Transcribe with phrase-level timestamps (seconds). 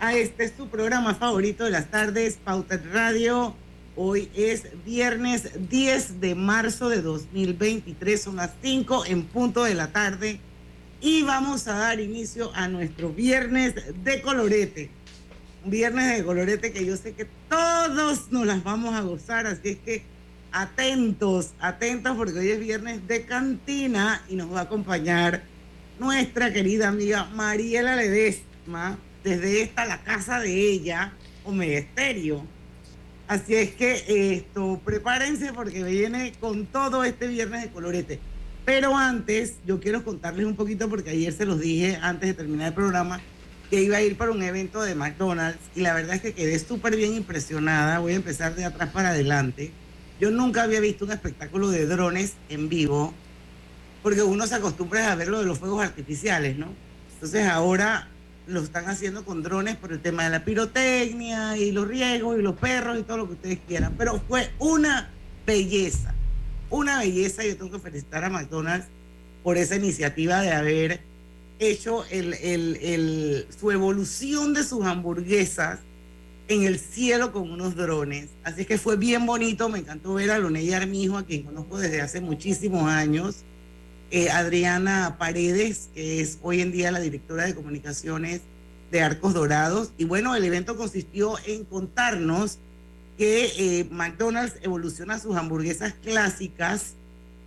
[0.00, 3.54] a este su programa favorito de las tardes, Pauta Radio.
[3.96, 9.92] Hoy es viernes 10 de marzo de 2023, son las 5 en punto de la
[9.92, 10.40] tarde
[11.02, 14.90] y vamos a dar inicio a nuestro viernes de colorete.
[15.64, 19.68] Un viernes de colorete que yo sé que todos nos las vamos a gozar, así
[19.68, 20.02] es que
[20.50, 25.42] atentos, atentos porque hoy es viernes de cantina y nos va a acompañar
[25.98, 31.12] nuestra querida amiga Mariela Ledesma, desde esta, la casa de ella,
[31.44, 32.44] Omega Estéreo.
[33.28, 38.18] Así es que esto, prepárense porque viene con todo este viernes de colorete.
[38.64, 42.68] Pero antes, yo quiero contarles un poquito, porque ayer se los dije antes de terminar
[42.68, 43.20] el programa,
[43.70, 46.58] que iba a ir para un evento de McDonald's y la verdad es que quedé
[46.58, 48.00] súper bien impresionada.
[48.00, 49.70] Voy a empezar de atrás para adelante.
[50.20, 53.14] Yo nunca había visto un espectáculo de drones en vivo
[54.02, 56.74] porque uno se acostumbra a ver lo de los fuegos artificiales, ¿no?
[57.14, 58.08] Entonces ahora
[58.50, 62.42] lo están haciendo con drones por el tema de la pirotecnia y los riesgos y
[62.42, 63.94] los perros y todo lo que ustedes quieran.
[63.96, 65.10] Pero fue una
[65.46, 66.14] belleza,
[66.68, 67.44] una belleza.
[67.44, 68.86] Yo tengo que felicitar a McDonald's
[69.42, 71.00] por esa iniciativa de haber
[71.58, 72.04] hecho
[73.58, 75.80] su evolución de sus hamburguesas
[76.48, 78.30] en el cielo con unos drones.
[78.42, 82.00] Así que fue bien bonito, me encantó ver a Loney Armijo, a quien conozco desde
[82.00, 83.44] hace muchísimos años
[84.12, 88.40] eh, Adriana Paredes, que es hoy en día la directora de comunicaciones
[88.90, 89.92] de Arcos Dorados.
[89.98, 92.58] Y bueno, el evento consistió en contarnos
[93.16, 96.94] que eh, McDonald's evoluciona sus hamburguesas clásicas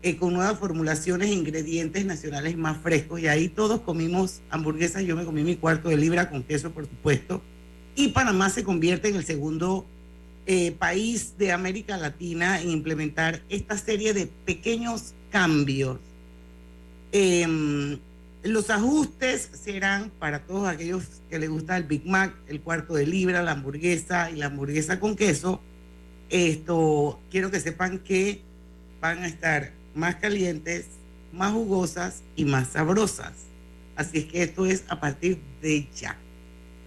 [0.03, 3.19] eh, con nuevas formulaciones e ingredientes nacionales más frescos.
[3.19, 5.03] Y ahí todos comimos hamburguesas.
[5.03, 7.41] Yo me comí mi cuarto de libra con queso, por supuesto.
[7.97, 9.85] Y Panamá se convierte en el segundo
[10.77, 15.99] país de América Latina en implementar esta serie de pequeños cambios
[17.15, 17.99] Em,
[18.41, 23.05] los ajustes serán para todos aquellos que les gusta el Big Mac, el cuarto de
[23.05, 25.61] libra, la hamburguesa y la hamburguesa con queso.
[26.31, 28.41] Esto quiero que sepan que
[28.99, 30.87] van a estar más calientes,
[31.31, 33.33] más jugosas y más sabrosas.
[33.95, 36.17] Así es que esto es a partir de ya.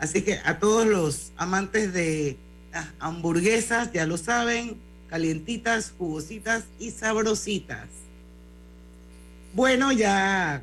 [0.00, 2.36] Así que a todos los amantes de
[2.72, 4.76] las hamburguesas, ya lo saben,
[5.08, 7.86] calientitas, jugositas y sabrositas.
[9.56, 10.60] Bueno, ya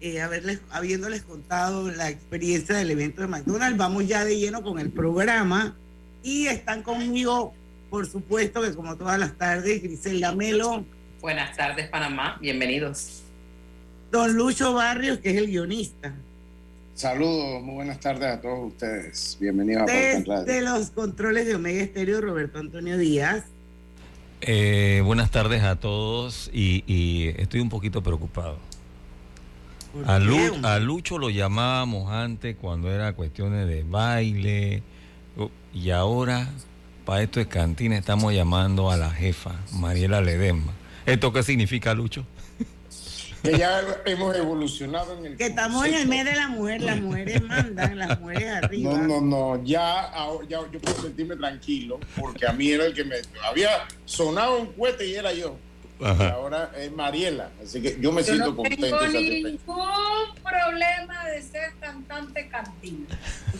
[0.00, 4.80] eh, haberles, habiéndoles contado la experiencia del evento de McDonald's, vamos ya de lleno con
[4.80, 5.76] el programa
[6.24, 7.54] y están conmigo,
[7.88, 10.84] por supuesto, que como todas las tardes, Griselda Melo.
[11.20, 13.22] Buenas tardes, Panamá, bienvenidos.
[14.10, 16.12] Don Lucho Barrios, que es el guionista.
[16.96, 19.36] Saludos, muy buenas tardes a todos ustedes.
[19.40, 23.44] Bienvenidos a De los controles de Omega Estéreo, Roberto Antonio Díaz.
[24.42, 28.58] Eh, buenas tardes a todos y, estoy un poquito preocupado.
[30.06, 34.82] A, a, Lucho lo llamábamos antes cuando era cuestiones de baile
[35.74, 36.48] y ahora
[37.04, 40.72] para esto es cantina estamos llamando a la jefa, Mariela Ledesma.
[41.06, 42.24] ¿Esto qué significa, Lucho?
[43.42, 47.00] Que ya hemos evolucionado en el que estamos en el mes de la mujer las
[47.00, 48.92] mujeres mandan las mujeres arriba.
[48.92, 50.12] no no no ya,
[50.48, 53.70] ya yo puedo sentirme tranquilo porque a mí era el que me había
[54.04, 55.56] sonado un cohete y era yo.
[56.02, 61.72] Ahora es Mariela así que yo me siento contento no tengo ningún problema de ser
[61.78, 63.06] cantante cantina.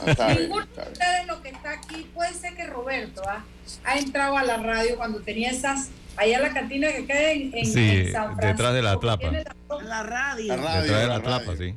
[0.00, 3.44] Ah, ninguno de ustedes lo que está aquí puede ser que Roberto ¿ah?
[3.84, 7.64] ha entrado a la radio cuando tenía esas Allá la cantina que queda en, en,
[7.64, 8.46] sí, San Francisco.
[8.46, 9.30] Detrás de la tlapa.
[9.82, 10.54] La radio.
[10.54, 11.74] detrás de la, tlapa, sí.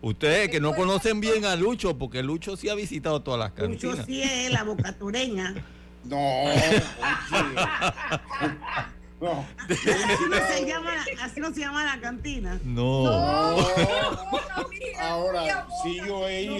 [0.00, 3.84] ustedes que no conocen bien a Lucho, porque Lucho sí ha visitado todas las cantinas.
[3.84, 5.54] Lucho sí es la bocatureña.
[6.04, 6.18] No.
[9.22, 9.46] No.
[9.56, 9.88] Así
[10.28, 12.58] no, se llama, así no se llama la cantina.
[12.64, 13.04] No.
[13.04, 13.66] no,
[15.00, 16.56] Ahora, sí yo he ido.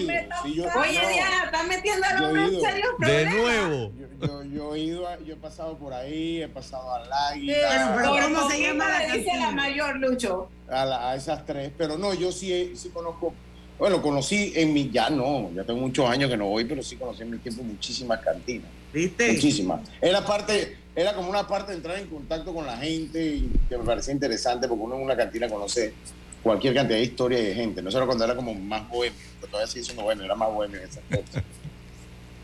[0.77, 3.91] Oye, Diana, estás metiendo el hombre en serio De nuevo.
[4.21, 7.97] Yo, yo, he ido, yo he pasado por ahí, he pasado al Águila.
[7.97, 9.17] pero ¿cómo se llama la cantina?
[9.17, 10.49] Dice la mayor, Lucho.
[10.69, 11.69] A, a, esas tres.
[11.77, 13.33] Pero no, yo sí, sí conozco.
[13.77, 16.95] Bueno, conocí en mi, ya no, ya tengo muchos años que no voy, pero sí
[16.95, 18.69] conocí en mi tiempo muchísimas cantinas.
[18.93, 19.33] ¿Viste?
[19.33, 19.81] Muchísimas.
[19.99, 23.77] Era parte era como una parte de entrar en contacto con la gente y que
[23.77, 25.93] me parecía interesante porque uno en una cantina conoce
[26.43, 27.81] cualquier cantidad de historia y de gente.
[27.81, 30.79] No solo cuando era como más bohemio, pero todavía sigue siendo bueno, era más bohemio
[30.79, 31.43] en esas cosas.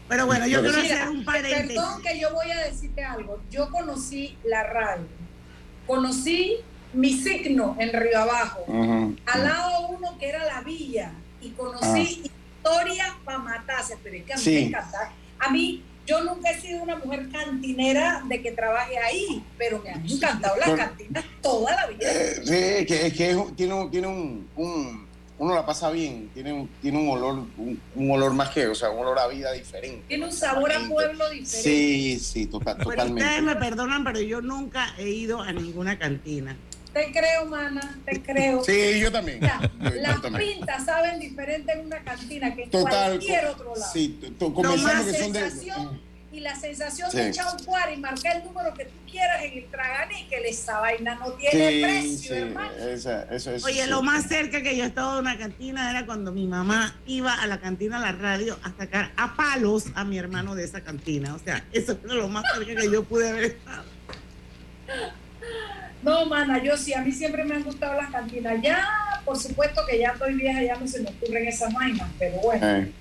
[0.07, 1.67] Pero bueno, yo quiero hacer un paréntesis.
[1.67, 3.39] Perdón que yo voy a decirte algo.
[3.51, 5.05] Yo conocí la radio.
[5.85, 6.57] Conocí
[6.93, 8.65] mi signo en Río Abajo.
[9.27, 11.11] Al lado uno que era la villa.
[11.41, 12.27] Y conocí ah.
[12.57, 13.97] historias para matarse.
[14.01, 15.11] Pero es que a mí me encanta.
[15.37, 19.91] A mí yo nunca he sido una mujer cantinera de que trabaje ahí, pero me
[19.91, 22.11] han encantado las cantinas toda la vida.
[22.11, 25.07] Eh, sí, que, es que tiene, un, tiene un,
[25.37, 28.89] uno la pasa bien, tiene un, tiene un olor, un, olor más que, o sea,
[28.89, 30.03] un olor a vida diferente.
[30.07, 31.69] Tiene un sabor a pueblo diferente.
[31.69, 33.13] Sí, sí, totalmente.
[33.13, 36.57] ustedes me perdonan, pero yo nunca he ido a ninguna cantina.
[36.93, 38.63] Te creo, mana, te creo.
[38.63, 39.39] Sí, yo también.
[39.41, 43.91] las pintas saben diferente en una cantina que en cualquier otro lado.
[43.93, 48.43] Sí, comenzamos que son de y la sensación de echar un cuar y marcar el
[48.43, 52.71] número que tú quieras en el traganíquel, esa vaina no tiene precio, hermano.
[53.63, 56.95] Oye, lo más cerca que yo he estado de una cantina era cuando mi mamá
[57.07, 60.65] iba a la cantina a la radio a sacar a palos a mi hermano de
[60.65, 61.33] esa cantina.
[61.33, 63.83] O sea, eso es lo más cerca que yo pude haber estado.
[66.01, 68.61] No, mana, yo sí, a mí siempre me han gustado las cantinas.
[68.61, 68.87] Ya,
[69.25, 72.67] por supuesto que ya estoy vieja, ya no se me ocurren esas vainas, pero bueno.
[72.67, 72.91] Eh.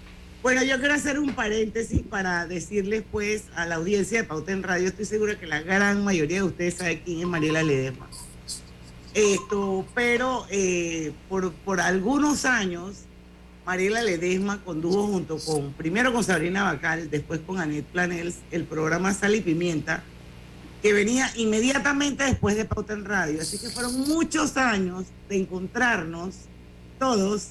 [0.43, 4.63] Bueno, yo quiero hacer un paréntesis para decirles pues a la audiencia de Pauta en
[4.63, 8.09] Radio, estoy segura que la gran mayoría de ustedes sabe quién es Mariela Ledesma.
[9.15, 13.05] Esto, pero eh, por, por algunos años,
[13.67, 19.13] Mariela Ledesma condujo junto con, primero con Sabrina Bacal, después con Anet Planels, el programa
[19.13, 20.05] Sal y Pimienta,
[20.83, 23.41] que venía inmediatamente después de Pauta en Radio.
[23.41, 26.35] Así que fueron muchos años de encontrarnos
[26.99, 27.49] todos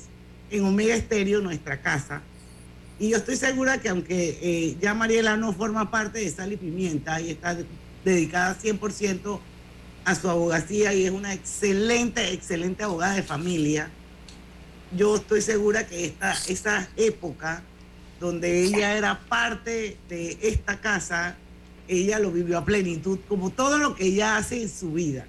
[0.49, 2.21] en Omega Estéreo, nuestra casa
[2.99, 6.57] y yo estoy segura que aunque eh, ya Mariela no forma parte de Sal y
[6.57, 7.55] Pimienta y está
[8.03, 9.39] dedicada 100%
[10.05, 13.89] a su abogacía y es una excelente, excelente abogada de familia,
[14.95, 17.61] yo estoy segura que esta, esa época
[18.19, 21.35] donde ella era parte de esta casa,
[21.87, 25.25] ella lo vivió a plenitud, como todo lo que ella hace en su vida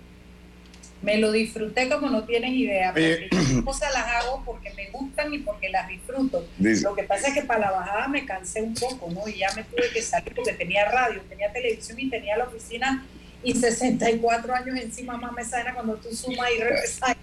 [1.02, 2.90] me lo disfruté como no tienes idea.
[2.90, 6.46] Porque eh, cosas las hago porque me gustan y porque las disfruto.
[6.58, 9.28] Lo que pasa es que para la bajada me cansé un poco, ¿no?
[9.28, 13.06] Y ya me tuve que salir porque tenía radio, tenía televisión y tenía la oficina
[13.44, 17.16] y 64 años encima más me sana cuando tú sumas y regresas.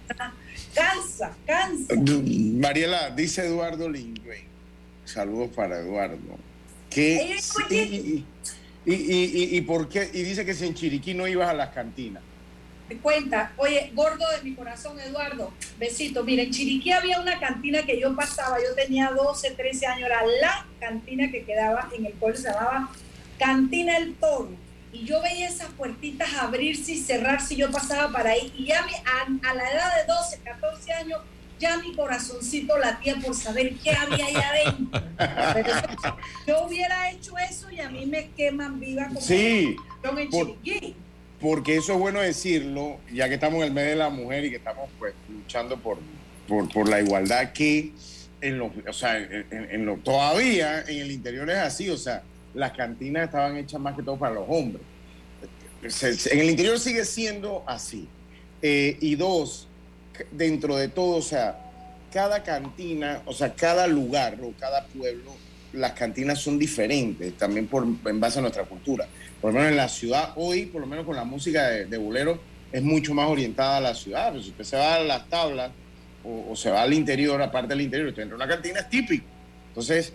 [0.74, 1.94] Cansa, cansa.
[1.94, 4.44] Mariela, dice Eduardo Lingüe.
[5.04, 6.18] Saludos para Eduardo.
[6.90, 7.36] ¿Qué?
[8.86, 10.08] Y, y, y, por qué?
[10.14, 12.22] Y dice que si en Chiriquí no ibas a las cantinas
[12.94, 16.22] cuenta, oye, gordo de mi corazón, Eduardo, besito.
[16.22, 20.20] Miren, en Chiriquí había una cantina que yo pasaba, yo tenía 12, 13 años, era
[20.40, 22.90] la cantina que quedaba en el pueblo, se llamaba
[23.38, 24.50] Cantina El Toro.
[24.92, 28.52] Y yo veía esas puertitas abrirse y cerrarse y yo pasaba para ahí.
[28.56, 31.20] Y ya a, la edad de 12, 14 años,
[31.58, 35.02] ya mi corazoncito latía por saber qué había ahí adentro.
[36.46, 40.96] yo hubiera hecho eso y a mí me queman viva como sí, en Chiriquí
[41.40, 44.50] porque eso es bueno decirlo, ya que estamos en el medio de la mujer y
[44.50, 45.98] que estamos pues luchando por,
[46.72, 47.92] por, la igualdad que
[48.40, 52.22] en lo, o sea, en, lo, todavía en el interior es así, o sea,
[52.54, 54.82] las cantinas estaban hechas más que todo para los hombres.
[55.82, 58.08] En el interior sigue siendo así.
[58.62, 59.68] Eh, y dos,
[60.30, 61.58] dentro de todo, o sea,
[62.12, 65.32] cada cantina, o sea, cada lugar o cada pueblo,
[65.72, 69.06] las cantinas son diferentes, también por, en base a nuestra cultura
[69.40, 72.38] por lo menos en la ciudad, hoy, por lo menos con la música de, bolero,
[72.72, 74.30] es mucho más orientada a la ciudad.
[74.30, 75.70] Pero si usted se va a las tablas
[76.24, 79.24] o, se va al interior, aparte del interior, usted entra a una cantina, es típico.
[79.68, 80.12] Entonces,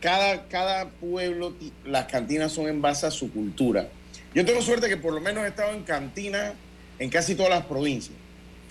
[0.00, 1.54] cada, cada pueblo,
[1.86, 3.88] las cantinas son en base a su cultura.
[4.34, 6.52] Yo tengo suerte que por lo menos he estado en cantina
[6.98, 8.16] en casi todas las provincias.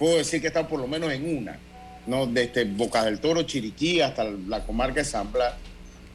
[0.04, 1.58] Puedo decir que he estado por lo menos en una,
[2.08, 2.28] ¿no?
[2.28, 5.54] Desde Boca del Toro, Chiriquí, hasta la comarca de San Blas.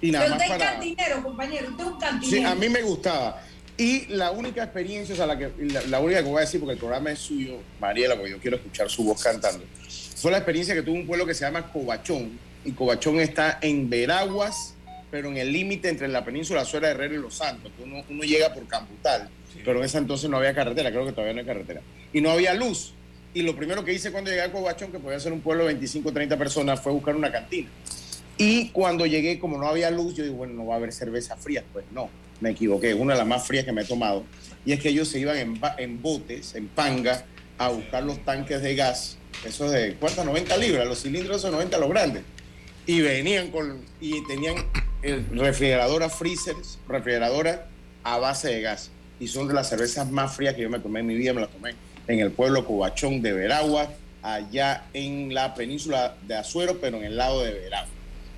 [0.02, 0.72] Y nada más para...
[0.72, 2.36] cantinero, compañero, usted es un cantinero.
[2.36, 3.42] Sí, a mí me gustaba.
[3.78, 5.50] Y la única experiencia, o sea, la, que,
[5.88, 8.58] la, única que voy a decir, porque el programa es suyo, Mariela, porque yo quiero
[8.58, 9.64] escuchar su voz cantando,
[10.16, 12.38] fue la experiencia que tuvo un pueblo que se llama Cobachón.
[12.66, 14.74] Y Cobachón está en Veraguas,
[15.10, 17.72] pero en el límite entre la península Suera Herrera y Los Santos.
[17.82, 19.30] Uno, uno llega por Camputal,
[19.64, 21.80] pero en ese entonces no había carretera, creo que todavía no hay carretera.
[22.12, 22.92] Y no había luz.
[23.34, 25.74] Y lo primero que hice cuando llegué a Cobachón, que podía ser un pueblo de
[25.74, 27.68] 25 o 30 personas, fue buscar una cantina.
[28.36, 31.36] Y cuando llegué, como no había luz, yo digo, bueno, no va a haber cerveza
[31.36, 31.64] fría.
[31.72, 32.08] Pues no
[32.40, 34.24] me equivoqué, una de las más frías que me he tomado,
[34.64, 35.36] y es que ellos se iban
[35.78, 37.24] en, botes, en panga,
[37.58, 40.24] a buscar los tanques de gas, esos de, ¿cuántas?
[40.24, 42.22] 90 libras, los cilindros esos 90, los grandes,
[42.86, 44.56] y venían con, y tenían
[45.32, 47.60] refrigeradoras, freezers, refrigeradoras
[48.04, 51.00] a base de gas, y son de las cervezas más frías que yo me tomé
[51.00, 51.74] en mi vida, me las tomé
[52.08, 53.88] en el pueblo Cobachón de Veragua,
[54.22, 57.88] allá en la península de Azuero, pero en el lado de Veragua.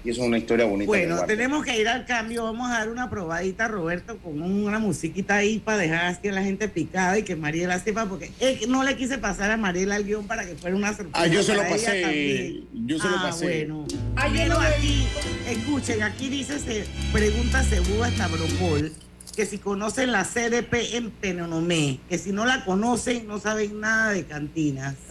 [0.03, 0.87] Y eso es una historia bonita.
[0.87, 2.45] Bueno, tenemos que ir al cambio.
[2.45, 6.43] Vamos a dar una probadita, Roberto, con una musiquita ahí para dejar así a la
[6.43, 8.31] gente picada y que Mariela sepa, porque
[8.67, 11.21] no le quise pasar a Mariela el guion para que fuera una sorpresa.
[11.21, 12.63] Ah, yo se lo pasé.
[12.73, 13.67] Yo se lo ah, pasé.
[13.67, 13.87] Bueno.
[14.17, 15.07] aquí,
[15.47, 18.93] escuchen, aquí dice, se pregunta Cebú Stavropol
[19.33, 24.13] que si conocen la CDP en Penonomé, que si no la conocen no saben nada
[24.13, 24.97] de cantinas.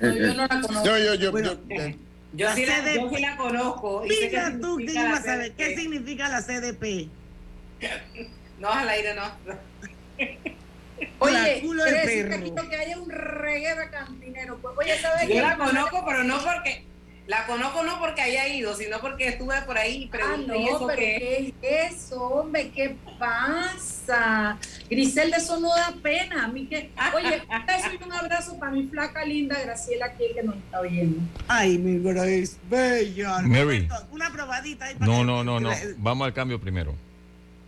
[0.00, 0.84] No, yo no la conozco.
[0.84, 1.30] yo, yo, yo,
[2.32, 4.04] yo, sí la, yo, sí la, conozco.
[4.06, 5.52] Mira tú, ¿qué a saber?
[5.52, 7.08] ¿Qué significa la CDP?
[8.60, 9.22] no, al aire no.
[11.18, 12.68] Oye, culo de perro.
[12.68, 14.58] que haya un reggae de cantinero.
[14.58, 16.84] Pues, oye, ¿sabes Yo la conozco, pero no porque
[17.26, 20.76] la conozco no porque haya ido, sino porque estuve por ahí y pregunté ah, no,
[20.76, 21.54] eso pero qué?
[21.60, 22.70] es eso, hombre?
[22.70, 24.58] ¿Qué pasa?
[24.88, 26.44] Griselda, eso no da pena.
[26.44, 27.42] A mí que, oye,
[28.06, 31.20] un abrazo para mi flaca linda Graciela aquí que nos está oyendo.
[31.48, 33.40] Ay, mi Grace, bella.
[33.42, 33.88] Mary.
[34.12, 35.70] Una probadita ahí para No, no, no, no.
[35.96, 36.94] Vamos al cambio primero.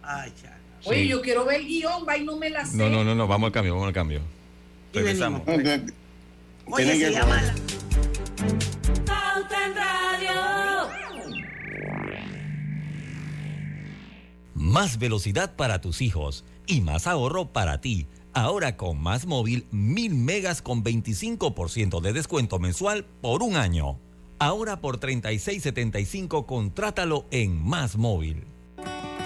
[0.02, 0.56] Ay, chana.
[0.84, 2.76] Oye, yo quiero ver el guion, va y no me la sé.
[2.76, 4.20] No, no, no, no, vamos al cambio, vamos al cambio.
[4.94, 5.42] Regresamos.
[6.66, 7.42] Oye, se llama
[14.58, 18.08] Más velocidad para tus hijos y más ahorro para ti.
[18.32, 24.00] Ahora con Más Móvil, 1000 megas con 25% de descuento mensual por un año.
[24.40, 28.46] Ahora por 36.75 contrátalo en Más Móvil.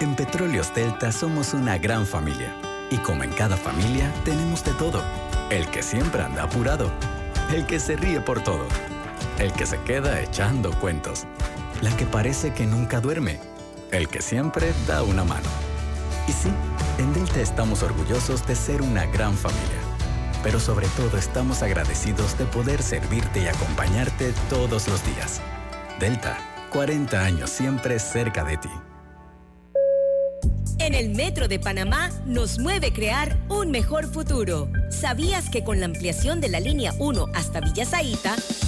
[0.01, 2.55] En Petróleos Delta somos una gran familia.
[2.91, 5.01] Y como en cada familia, tenemos de todo.
[5.49, 6.91] El que siempre anda apurado.
[7.51, 8.67] El que se ríe por todo.
[9.39, 11.25] El que se queda echando cuentos.
[11.81, 13.52] La que parece que nunca duerme
[13.93, 15.47] el que siempre da una mano.
[16.27, 16.49] Y sí,
[16.97, 19.81] en Delta estamos orgullosos de ser una gran familia,
[20.41, 25.41] pero sobre todo estamos agradecidos de poder servirte y acompañarte todos los días.
[25.99, 26.37] Delta,
[26.71, 28.69] 40 años siempre cerca de ti.
[30.83, 34.69] En el Metro de Panamá nos mueve crear un mejor futuro.
[34.89, 37.85] ¿Sabías que con la ampliación de la línea 1 hasta Villa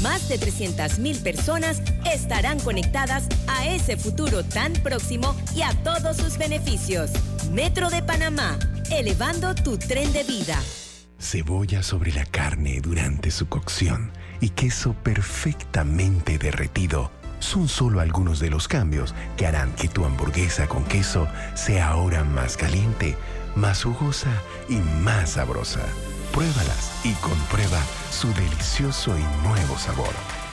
[0.02, 6.38] más de 300.000 personas estarán conectadas a ese futuro tan próximo y a todos sus
[6.38, 7.12] beneficios?
[7.52, 8.58] Metro de Panamá,
[8.90, 10.58] elevando tu tren de vida.
[11.20, 18.50] Cebolla sobre la carne durante su cocción y queso perfectamente derretido son solo algunos de
[18.50, 23.18] los cambios que harán que tu hamburguesa con queso sea ahora más caliente,
[23.56, 24.32] más jugosa
[24.70, 25.82] y más sabrosa.
[26.32, 30.35] Pruébalas y comprueba su delicioso y nuevo sabor.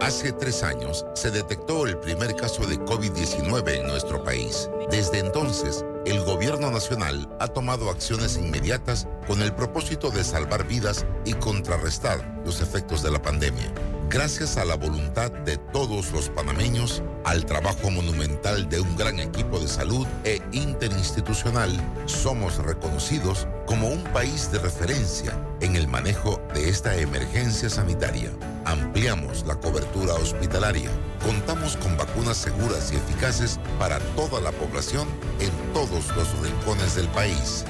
[0.00, 4.68] Hace tres años se detectó el primer caso de COVID-19 en nuestro país.
[4.90, 11.06] Desde entonces, el gobierno nacional ha tomado acciones inmediatas con el propósito de salvar vidas
[11.24, 13.72] y contrarrestar los efectos de la pandemia.
[14.08, 19.60] Gracias a la voluntad de todos los panameños, al trabajo monumental de un gran equipo
[19.60, 21.70] de salud e interinstitucional,
[22.06, 28.32] somos reconocidos como un país de referencia en el manejo de esta emergencia sanitaria.
[28.70, 30.92] Ampliamos la cobertura hospitalaria.
[31.26, 35.08] Contamos con vacunas seguras y eficaces para toda la población
[35.40, 37.64] en todos los rincones del país.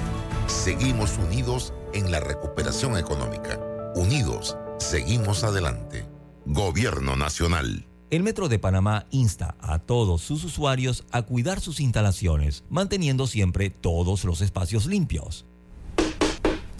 [0.46, 3.58] Seguimos unidos en la recuperación económica.
[3.94, 6.06] Unidos, seguimos adelante.
[6.44, 7.86] Gobierno Nacional.
[8.10, 13.70] El Metro de Panamá insta a todos sus usuarios a cuidar sus instalaciones, manteniendo siempre
[13.70, 15.46] todos los espacios limpios.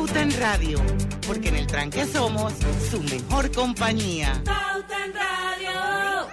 [0.00, 0.78] Pauta en Radio,
[1.26, 2.54] porque en el tranque somos
[2.90, 4.42] su mejor compañía.
[4.46, 6.26] Pauta en Radio.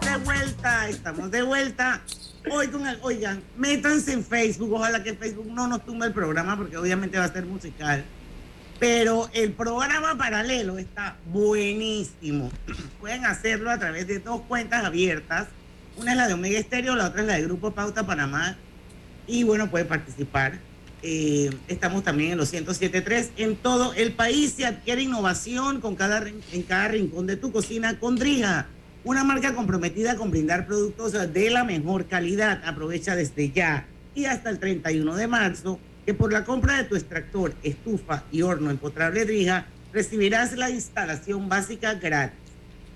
[0.00, 2.02] De vuelta, estamos de vuelta.
[2.50, 6.56] Hoy con el, oigan, métanse en Facebook, ojalá que Facebook no nos tumbe el programa
[6.56, 8.04] porque obviamente va a ser musical.
[8.84, 12.50] Pero el programa paralelo está buenísimo.
[13.00, 15.48] Pueden hacerlo a través de dos cuentas abiertas.
[15.96, 18.58] Una es la de Omega Estéreo, la otra es la de Grupo Pauta Panamá.
[19.26, 20.58] Y bueno, pueden participar.
[21.02, 23.30] Eh, estamos también en los 107.3.
[23.38, 26.22] En todo el país se adquiere innovación con cada,
[26.52, 28.66] en cada rincón de tu cocina con Drija.
[29.02, 32.60] Una marca comprometida con brindar productos de la mejor calidad.
[32.66, 36.96] Aprovecha desde ya y hasta el 31 de marzo que por la compra de tu
[36.96, 42.38] extractor, estufa y horno empotrable Drija recibirás la instalación básica gratis.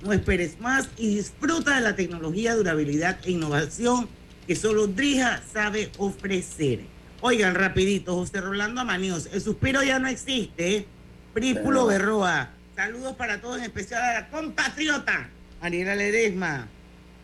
[0.02, 4.08] No esperes más y disfruta de la tecnología, durabilidad e innovación
[4.46, 6.80] que solo Drija sabe ofrecer.
[7.20, 10.86] Oigan, rapidito, José Rolando Amanios, el suspiro ya no existe.
[11.34, 15.28] Brípulo Berroa, saludos para todos, en especial a la compatriota
[15.60, 16.68] Mariela Ledesma.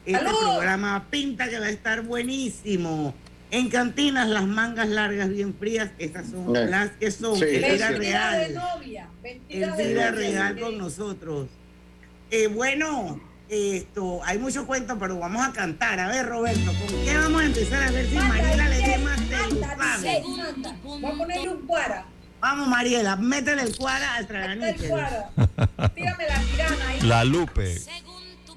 [0.05, 0.39] Este ¡Salud!
[0.39, 3.15] programa pinta que va a estar buenísimo.
[3.55, 7.37] En cantinas, las mangas largas bien frías, estas son Eh, las que son.
[7.37, 7.45] sí.
[7.45, 8.55] Vestida de Real.
[8.55, 9.09] novia.
[9.23, 10.11] El de vida novia.
[10.11, 11.47] real con nosotros.
[12.33, 16.01] Eh, bueno, esto, hay muchos cuentos, pero vamos a cantar.
[16.01, 17.83] A ver, Roberto, ¿con qué vamos a empezar?
[17.85, 20.23] A ver si Mariela le dé más sabe.
[20.83, 22.07] Voy a ponerle un cuara.
[22.41, 25.31] Vamos, Mariela, métele el cuara al El cuara.
[25.95, 27.01] Tírame la tirana ahí.
[27.03, 27.81] La Lupe.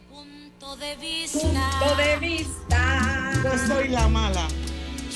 [0.10, 1.40] Punto de vista.
[1.40, 3.32] Punto de vista.
[3.44, 4.48] Yo soy la mala.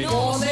[0.00, 0.43] Lupe.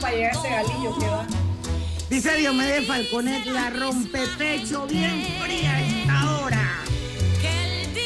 [0.00, 1.26] Para llegar a ese galillo que va.
[2.10, 6.68] Dice Diomedes Falconet, la rompepecho bien fría esta hora.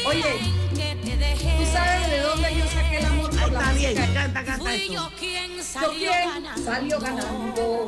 [0.05, 3.59] Oye, en que te dejé, ¿Tú sabes de dónde yo saqué el amor Ahí la
[3.59, 4.93] está bien, canta, canta esto.
[4.93, 6.11] yo quien ¿Yo salió
[6.63, 7.85] salió ganando?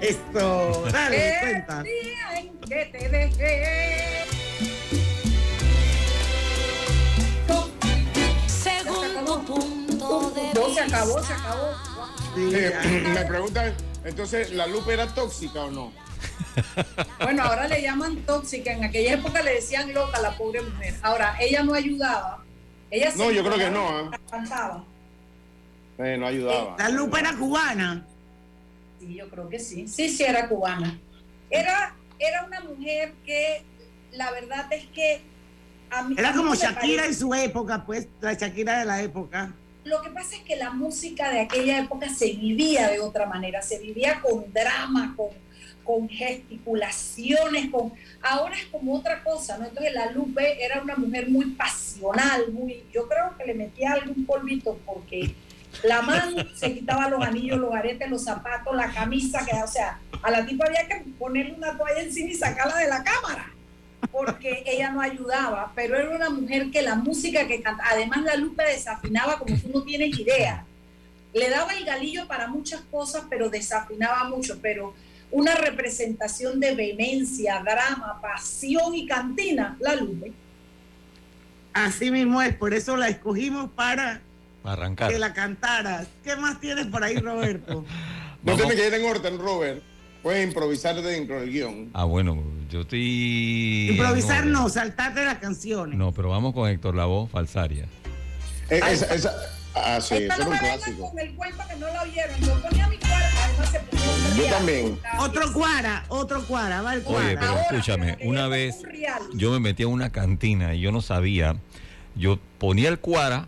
[0.00, 1.82] Esto, dale, El cuenta.
[1.82, 4.24] día en que te dejé.
[7.48, 7.68] No,
[8.46, 11.87] Según tu punto de se acabó, se acabó.
[12.36, 15.92] Eh, me preguntan, entonces, ¿la Lupe era tóxica o no?
[17.22, 18.72] Bueno, ahora le llaman tóxica.
[18.72, 20.94] En aquella época le decían loca a la pobre mujer.
[21.02, 22.42] Ahora, ella no ayudaba.
[22.90, 24.18] Ella No, yo creo que no, ¿eh?
[24.30, 24.84] Cantaba.
[25.98, 26.76] Eh, no ayudaba.
[26.78, 28.04] La lupa era cubana.
[29.00, 29.86] Sí, yo creo que sí.
[29.88, 30.98] Sí, sí, era cubana.
[31.50, 33.62] Era, era una mujer que
[34.12, 35.20] la verdad es que
[35.90, 36.14] a mí.
[36.18, 39.52] Era a mí como Shakira parece- en su época, pues, la Shakira de la época.
[39.88, 43.62] Lo que pasa es que la música de aquella época se vivía de otra manera,
[43.62, 45.28] se vivía con drama, con,
[45.82, 49.66] con gesticulaciones, con ahora es como otra cosa, ¿no?
[49.66, 54.26] Entonces la Lupe era una mujer muy pasional, muy, yo creo que le metía algún
[54.26, 55.34] polvito porque
[55.82, 60.00] La mano se quitaba los anillos, los aretes, los zapatos, la camisa, que, o sea,
[60.22, 63.52] a la tipa había que ponerle una toalla encima y sacarla de la cámara,
[64.10, 68.36] porque ella no ayudaba, pero era una mujer que la música que cantaba, además la
[68.36, 70.64] Lupe desafinaba como tú no tienes idea.
[71.34, 74.94] Le daba el galillo para muchas cosas, pero desafinaba mucho, pero
[75.30, 80.32] una representación de vehemencia, drama, pasión y cantina, la Lupe.
[81.74, 84.22] Así mismo es, por eso la escogimos para
[84.64, 85.12] arrancar.
[85.12, 86.08] que la cantaras.
[86.24, 87.84] ¿Qué más tienes por ahí, Roberto?
[88.42, 89.82] no tiene que ir en orden, Robert.
[90.22, 91.90] Puedes improvisar dentro del guion.
[91.94, 93.90] Ah, bueno, yo estoy.
[93.90, 95.96] Improvisar no, saltarte las canciones.
[95.96, 97.86] No, pero vamos con Héctor Lavoe, Falsaria.
[98.68, 99.32] Eh, esa, esa,
[99.74, 101.10] ah, sí, eso no es un clásico.
[101.10, 102.40] con el cuento que no la oyeron.
[102.40, 104.98] Yo ponía mi cuara, además se ponía un Yo también.
[105.20, 107.26] Otro cuara, otro cuara, va el cuara.
[107.26, 108.82] Oye, pero escúchame, una vez
[109.34, 111.56] yo me metí a una cantina y yo no sabía.
[112.16, 113.46] Yo ponía el cuara,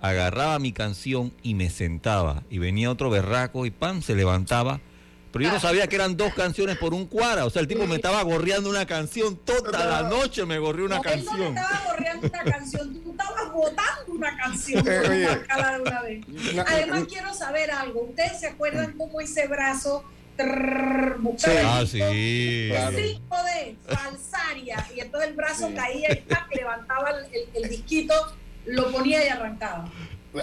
[0.00, 2.42] agarraba mi canción y me sentaba.
[2.50, 4.80] Y venía otro berraco y pam, se levantaba.
[5.38, 7.44] Pero yo no sabía que eran dos canciones por un cuara.
[7.46, 9.36] O sea, el tipo me estaba gorreando una canción.
[9.36, 11.54] Toda la noche me gorrió una No, él no canción.
[11.54, 14.84] te estaba gorreando una canción, tú estabas votando una canción.
[14.88, 16.24] Eh, por marcarla de una vez.
[16.66, 18.02] Además, quiero saber algo.
[18.02, 20.04] ¿Ustedes se acuerdan cómo ese brazo
[20.36, 21.50] trrr, Sí.
[21.64, 22.96] Ah, sí, claro.
[22.96, 28.14] 5D, falsaria, y entonces el brazo caía y levantaba el, el- el disquito,
[28.66, 29.88] lo ponía y arrancaba.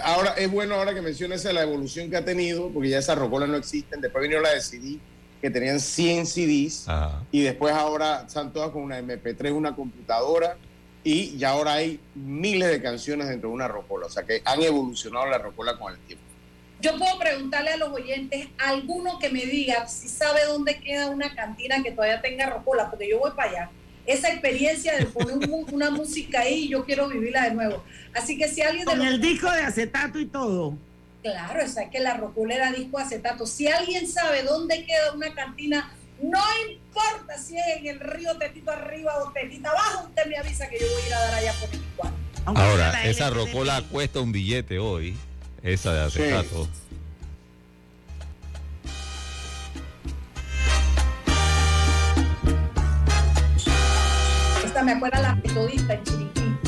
[0.02, 3.48] Ahora, es bueno ahora que menciones la evolución que ha tenido, porque ya esas rocolas
[3.48, 4.00] no existen.
[4.00, 4.98] Después vino la de CD,
[5.40, 6.86] que tenían 100 CDs.
[7.30, 10.56] Y después ahora están todas con una MP3, una computadora.
[11.04, 14.06] Y ya ahora hay miles de canciones dentro de una rocola.
[14.06, 16.24] O sea que han evolucionado la rocola con el tiempo.
[16.80, 21.34] Yo puedo preguntarle a los oyentes, alguno que me diga si sabe dónde queda una
[21.34, 23.70] cantina que todavía tenga rocola, porque yo voy para allá.
[24.06, 27.82] Esa experiencia de poner un una música ahí, yo quiero vivirla de nuevo.
[28.14, 30.76] Así que si alguien de Con los- el disco de acetato y todo.
[31.22, 33.46] Claro, esa es que la rocola era disco acetato.
[33.46, 35.92] Si alguien sabe dónde queda una cantina,
[36.22, 36.38] no
[36.70, 40.78] importa si es en el río Tetito arriba o Tetita abajo, usted me avisa que
[40.78, 42.16] yo voy a ir a dar allá por mi cuarto.
[42.44, 45.16] Ahora, esa rocola cuesta un billete hoy.
[45.64, 46.68] Esa de acetato.
[54.76, 56.58] Esta me acuerda la metodista en Chiriquí.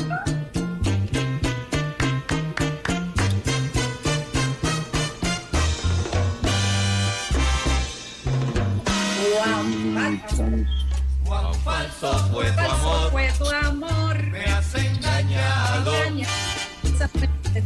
[11.27, 13.11] Cuán falso fue tu Falso amor.
[13.11, 14.23] fue tu amor.
[14.29, 15.92] Me has engañado.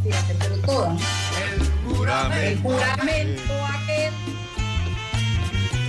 [0.03, 1.01] Fíjate, pero todas.
[1.41, 2.43] El juramento.
[2.43, 4.13] El juramento aquel.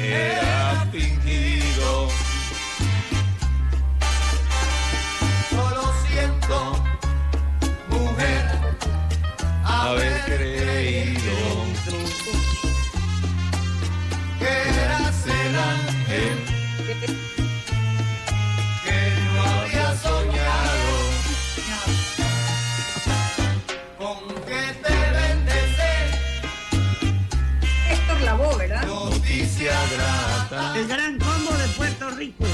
[0.01, 2.34] Era fingido.
[9.85, 11.37] Haber creído
[14.39, 14.53] que
[14.85, 16.39] eras el ángel
[18.85, 18.99] que
[19.35, 20.87] no había soñado.
[23.99, 26.07] Con que te bendecer.
[27.91, 28.87] Héctor Lavoe, ¿verdad?
[28.87, 30.79] Noticia grata.
[30.79, 32.54] El gran combo de Puerto Rico.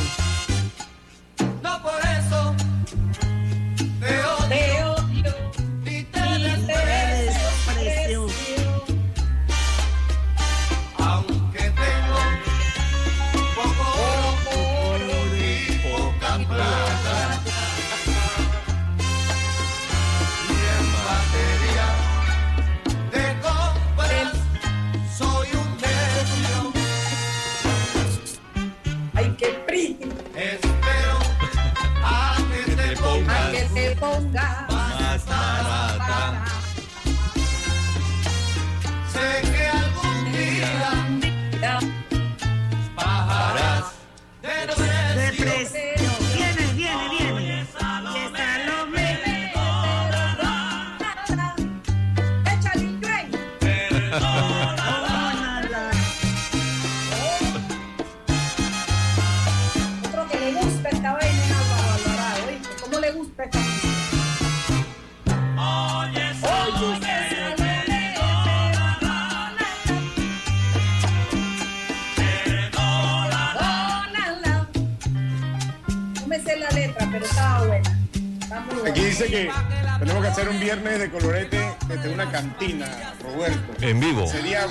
[80.40, 83.72] Hacer un viernes de colorete desde una cantina, Roberto.
[83.82, 84.26] En vivo.
[84.26, 84.66] Sería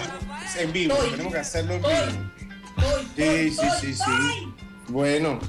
[0.57, 1.11] en vivo, Estoy.
[1.11, 1.93] tenemos que hacerlo en vivo.
[3.17, 4.31] Estoy, Sí, sí, sí, estoy.
[4.31, 4.53] sí.
[4.87, 5.39] Bueno,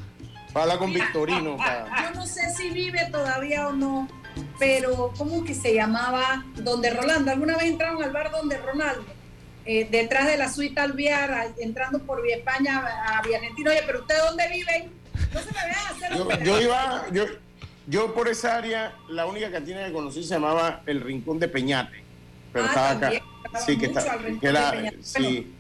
[0.53, 1.57] para hablar con Victorino.
[1.57, 4.09] pa- Yo no sé si vive todavía o no,
[4.59, 6.45] pero ¿cómo que se llamaba?
[6.57, 7.31] Donde Rolando.
[7.31, 9.05] ¿Alguna vez entraron al bar donde Ronaldo?
[9.65, 13.71] Eh, detrás de la suite Alviar, entrando por Vía España a Vía Argentina.
[13.71, 14.93] Oye, pero ¿ustedes dónde viven?
[15.33, 17.25] No se me vean hacer yo, yo iba, yo,
[17.87, 22.03] yo por esa área, la única cantina que conocí se llamaba El Rincón de Peñate.
[22.53, 23.13] Pero ah, estaba acá.
[23.67, 25.53] Sí, que, está, que era, sí.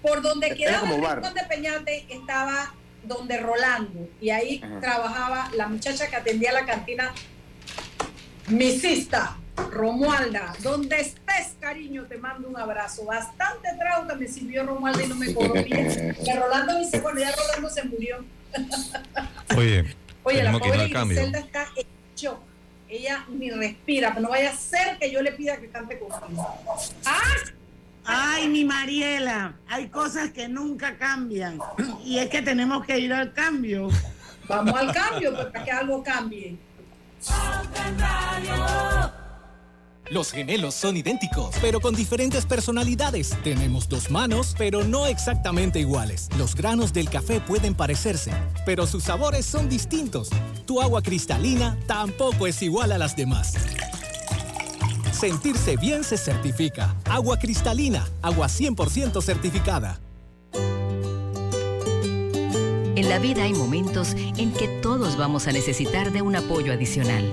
[0.00, 4.08] por donde quedaba el Rincón de Peñate estaba donde Rolando.
[4.20, 7.12] Y ahí trabajaba la muchacha que atendía la cantina,
[8.48, 9.36] misista.
[9.70, 13.04] Romualda, donde estés, cariño, te mando un abrazo.
[13.04, 16.16] Bastante trauta me sirvió Romualda y no me cobró bien.
[16.24, 18.24] Que Rolando dice, bueno, ya Rolando se murió.
[19.56, 22.40] Oye, Oye la pobre Griselda está hecho.
[22.88, 26.46] Ella ni respira, pero no vaya a ser que yo le pida que cante conmigo.
[27.06, 27.20] ¡Ah!
[28.06, 31.58] Ay, mi Mariela, hay cosas que nunca cambian.
[32.04, 33.88] Y es que tenemos que ir al cambio.
[34.46, 36.56] Vamos al cambio, pues, para que algo cambie.
[40.10, 43.30] Los gemelos son idénticos, pero con diferentes personalidades.
[43.42, 46.28] Tenemos dos manos, pero no exactamente iguales.
[46.36, 48.30] Los granos del café pueden parecerse,
[48.66, 50.28] pero sus sabores son distintos.
[50.66, 53.54] Tu agua cristalina tampoco es igual a las demás.
[55.12, 56.94] Sentirse bien se certifica.
[57.06, 60.00] Agua cristalina, agua 100% certificada.
[62.96, 67.32] En la vida hay momentos en que todos vamos a necesitar de un apoyo adicional.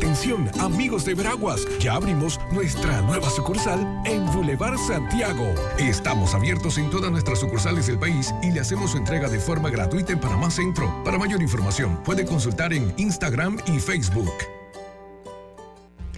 [0.00, 5.54] Atención, amigos de Veraguas, ya abrimos nuestra nueva sucursal en Boulevard Santiago.
[5.78, 9.68] Estamos abiertos en todas nuestras sucursales del país y le hacemos su entrega de forma
[9.68, 11.04] gratuita en Panamá Centro.
[11.04, 14.32] Para mayor información, puede consultar en Instagram y Facebook.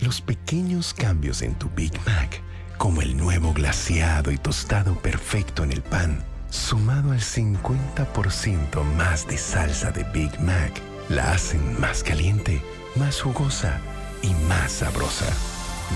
[0.00, 2.40] Los pequeños cambios en tu Big Mac,
[2.78, 9.36] como el nuevo glaseado y tostado perfecto en el pan, sumado al 50% más de
[9.36, 12.62] salsa de Big Mac, la hacen más caliente
[12.96, 13.80] más jugosa
[14.22, 15.26] y más sabrosa.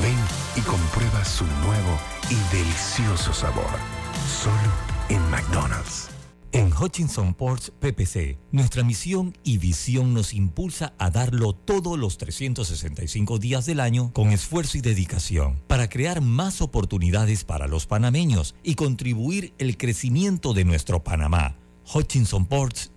[0.03, 0.17] Ven
[0.57, 1.99] y comprueba su nuevo
[2.31, 3.71] y delicioso sabor.
[4.43, 4.73] Solo
[5.09, 6.09] en McDonald's.
[6.53, 13.39] En Hutchinson Ports PPC, nuestra misión y visión nos impulsa a darlo todos los 365
[13.39, 18.75] días del año con esfuerzo y dedicación para crear más oportunidades para los panameños y
[18.75, 21.59] contribuir el crecimiento de nuestro Panamá.
[21.93, 22.91] Hutchinson Ports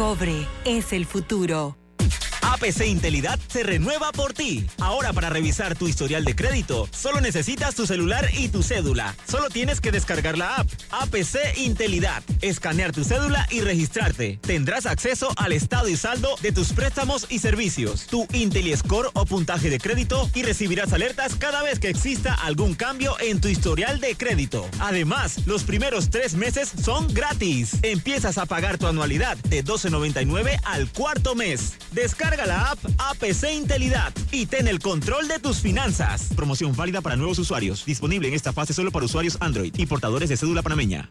[0.00, 1.79] Cobre es el futuro.
[2.42, 4.66] APC Intelidad se renueva por ti.
[4.78, 9.14] Ahora para revisar tu historial de crédito, solo necesitas tu celular y tu cédula.
[9.28, 14.38] Solo tienes que descargar la app APC Intelidad, escanear tu cédula y registrarte.
[14.40, 19.70] Tendrás acceso al estado y saldo de tus préstamos y servicios, tu IntelliScore o puntaje
[19.70, 24.14] de crédito y recibirás alertas cada vez que exista algún cambio en tu historial de
[24.16, 24.68] crédito.
[24.80, 27.76] Además, los primeros tres meses son gratis.
[27.82, 31.74] Empiezas a pagar tu anualidad de 12.99 al cuarto mes.
[31.92, 36.28] Descarga la app APC Intelidad y ten el control de tus finanzas.
[36.34, 37.84] Promoción válida para nuevos usuarios.
[37.84, 41.10] Disponible en esta fase solo para usuarios Android y portadores de cédula panameña.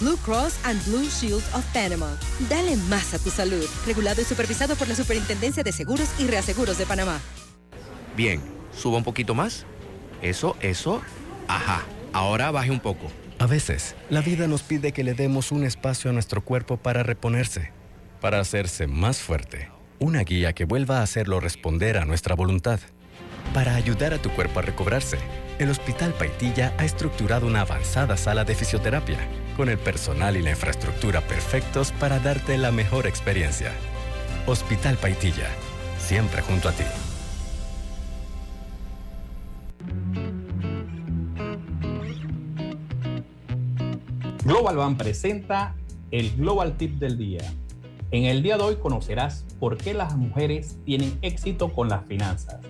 [0.00, 2.16] Blue Cross and Blue Shield of Panama.
[2.48, 3.66] Dale más a tu salud.
[3.86, 7.20] Regulado y supervisado por la Superintendencia de Seguros y Reaseguros de Panamá.
[8.16, 8.40] Bien,
[8.74, 9.66] suba un poquito más.
[10.22, 11.02] Eso, eso.
[11.48, 11.84] Ajá.
[12.14, 13.12] Ahora baje un poco.
[13.38, 17.02] A veces, la vida nos pide que le demos un espacio a nuestro cuerpo para
[17.02, 17.70] reponerse,
[18.22, 19.68] para hacerse más fuerte.
[19.98, 22.80] Una guía que vuelva a hacerlo responder a nuestra voluntad.
[23.52, 25.18] Para ayudar a tu cuerpo a recobrarse,
[25.58, 29.18] el Hospital Paitilla ha estructurado una avanzada sala de fisioterapia
[29.60, 33.70] con el personal y la infraestructura perfectos para darte la mejor experiencia.
[34.46, 35.50] Hospital Paitilla,
[35.98, 36.84] siempre junto a ti.
[44.44, 45.74] Global Bank presenta
[46.10, 47.42] el Global Tip del día.
[48.12, 52.60] En el día de hoy conocerás por qué las mujeres tienen éxito con las finanzas.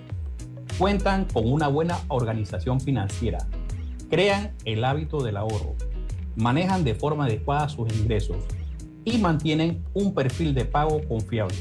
[0.76, 3.46] Cuentan con una buena organización financiera,
[4.10, 5.76] crean el hábito del ahorro,
[6.40, 8.38] manejan de forma adecuada sus ingresos
[9.04, 11.56] y mantienen un perfil de pago confiable.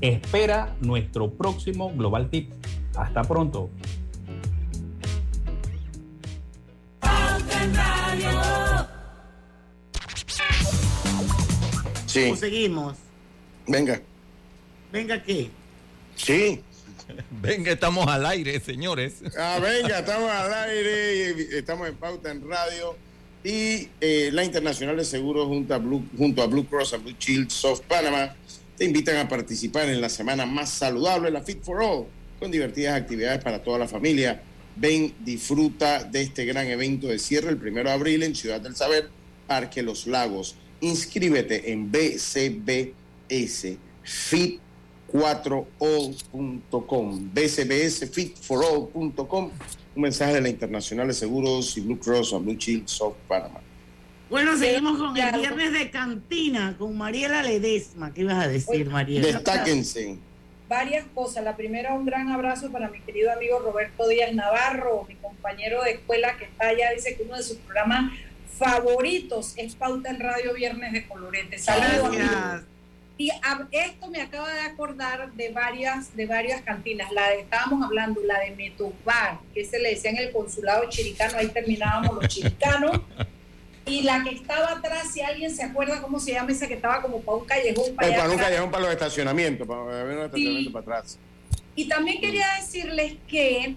[0.00, 2.52] Espera nuestro próximo Global Tip.
[2.96, 3.70] Hasta pronto.
[12.06, 12.36] Sí.
[12.36, 12.96] seguimos?
[13.66, 14.00] Venga.
[14.92, 15.50] ¿Venga qué?
[16.14, 16.62] Sí.
[17.30, 19.22] Venga, estamos al aire, señores.
[19.36, 22.96] Ah, venga, estamos al aire, estamos en Pauta en Radio
[23.44, 28.34] y eh, la Internacional de Seguros junto a, Blue, Cross y Blue Shield Soft Panama
[28.76, 32.06] te invitan a participar en la semana más saludable, la Fit for All,
[32.40, 34.42] con divertidas actividades para toda la familia.
[34.76, 38.74] Ven, disfruta de este gran evento de cierre el primero de abril en Ciudad del
[38.74, 39.10] Saber,
[39.46, 40.56] Parque Los Lagos.
[40.80, 44.58] Inscríbete en BCBS Fit
[45.12, 49.50] 4all.com, bcbsfitforall.com,
[49.94, 53.60] un mensaje de la Internacional de Seguros y Blue Cross o Blue Shield Soft Panama.
[54.30, 58.12] Bueno, seguimos con el viernes de cantina con Mariela Ledesma.
[58.12, 59.26] ¿Qué ibas a decir, Mariela?
[59.26, 60.16] Destáquense.
[60.68, 61.44] Varias cosas.
[61.44, 65.92] La primera, un gran abrazo para mi querido amigo Roberto Díaz Navarro, mi compañero de
[65.92, 66.90] escuela que está allá.
[66.92, 68.12] Dice que uno de sus programas
[68.58, 71.58] favoritos es Pauta en Radio Viernes de Colorete.
[71.58, 72.64] Saludos.
[73.16, 73.30] Y
[73.70, 77.12] esto me acaba de acordar de varias, de varias cantinas.
[77.12, 81.38] La de, estábamos hablando, la de Metubar, que se le decía en el consulado chiricano,
[81.38, 83.00] ahí terminábamos los chiricanos.
[83.86, 87.02] Y la que estaba atrás, si alguien se acuerda cómo se llama esa que estaba
[87.02, 87.94] como para un callejón.
[87.94, 91.18] Para, para un callejón para los estacionamientos, para ver un estacionamiento para atrás.
[91.76, 93.76] Y también quería decirles que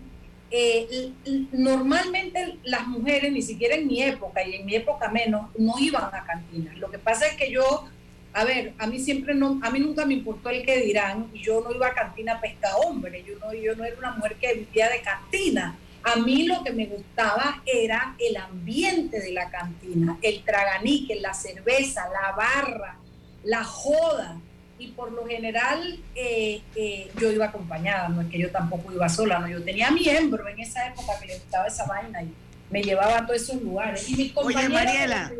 [0.50, 1.12] eh,
[1.52, 6.06] normalmente las mujeres, ni siquiera en mi época y en mi época menos, no iban
[6.06, 6.78] a cantinas.
[6.78, 7.88] Lo que pasa es que yo,
[8.34, 11.62] a ver, a mí siempre no, a mí nunca me importó el que dirán, yo
[11.62, 14.90] no iba a cantina pesca hombre, yo no, yo no era una mujer que vivía
[14.90, 20.42] de cantina a mí lo que me gustaba era el ambiente de la cantina, el
[20.44, 22.96] traganique, la cerveza, la barra,
[23.44, 24.38] la joda.
[24.80, 29.10] Y por lo general eh, eh, yo iba acompañada, no es que yo tampoco iba
[29.10, 32.32] sola, no, yo tenía miembro en esa época que le gustaba esa vaina y
[32.70, 34.08] me llevaba a todos esos lugares.
[34.08, 35.32] Y mis Oye, Mariela,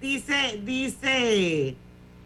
[0.00, 1.74] dice, dice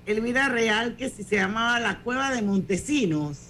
[0.09, 3.49] Elvira Real que si se llamaba la Cueva de Montesinos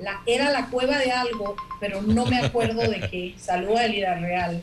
[0.00, 3.34] la, era la cueva de algo, pero no me acuerdo de qué.
[3.38, 4.62] Saludos a Elida Real.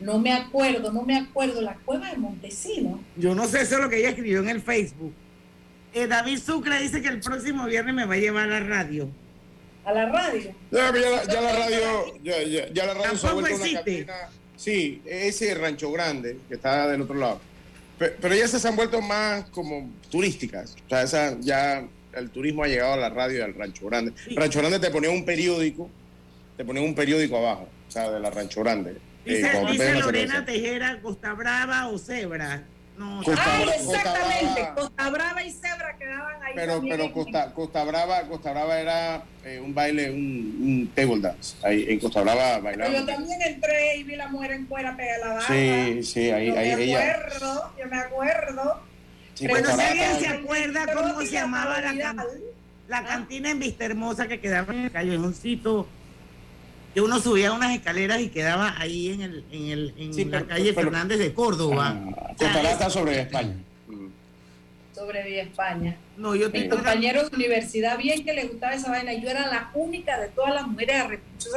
[0.00, 1.60] No me acuerdo, no me acuerdo.
[1.60, 3.00] La cueva de Montesino.
[3.16, 5.14] Yo no sé eso es lo que ella escribió en el Facebook.
[5.92, 9.08] Eh, David Sucre dice que el próximo viernes me va a llevar a la radio.
[9.84, 10.52] ¿A la radio?
[10.70, 14.14] Ya, la radio, ya, ya, la radio se ha vuelto una cantina.
[14.56, 17.40] Sí, ese Rancho Grande, que está del otro lado.
[18.04, 20.76] Pero, pero ya se han vuelto más como turísticas.
[20.86, 24.12] O sea, esa ya el turismo ha llegado a la radio y al Rancho Grande.
[24.36, 25.88] Rancho Grande te ponía un periódico,
[26.56, 28.98] te ponía un periódico abajo, o sea, de la Rancho Grande.
[29.24, 32.64] Dice, eh, Lorena Tejera, Costa Brava o Cebra.
[32.96, 36.52] No, Ay, exactamente, Costa Brava y Cebra quedaban ahí.
[36.54, 41.56] Pero, pero Costa, Costa, Brava, Costa Brava era eh, un baile, un, un, table dance.
[41.62, 42.92] Ahí en Costa Brava bailaba.
[42.92, 45.46] Yo también entré y vi la mujer en cuera pegada la barra.
[45.48, 48.82] Sí, sí, ahí, yo ahí me acuerdo, Yo me acuerdo
[49.40, 52.26] bueno, si alguien se acuerda cómo se llamaba la,
[52.88, 55.88] la cantina en Vista Hermosa que quedaba en el callejoncito,
[56.94, 60.72] que uno subía unas escaleras y quedaba ahí en, el, en, el, en la calle
[60.72, 62.00] Fernández de Córdoba.
[62.40, 63.56] Ah, sobre España
[64.94, 65.96] sobre Vía España.
[66.16, 69.12] No, yo Mis compañeros de universidad, bien que les gustaba esa vaina.
[69.12, 71.02] Yo era la única de todas las mujeres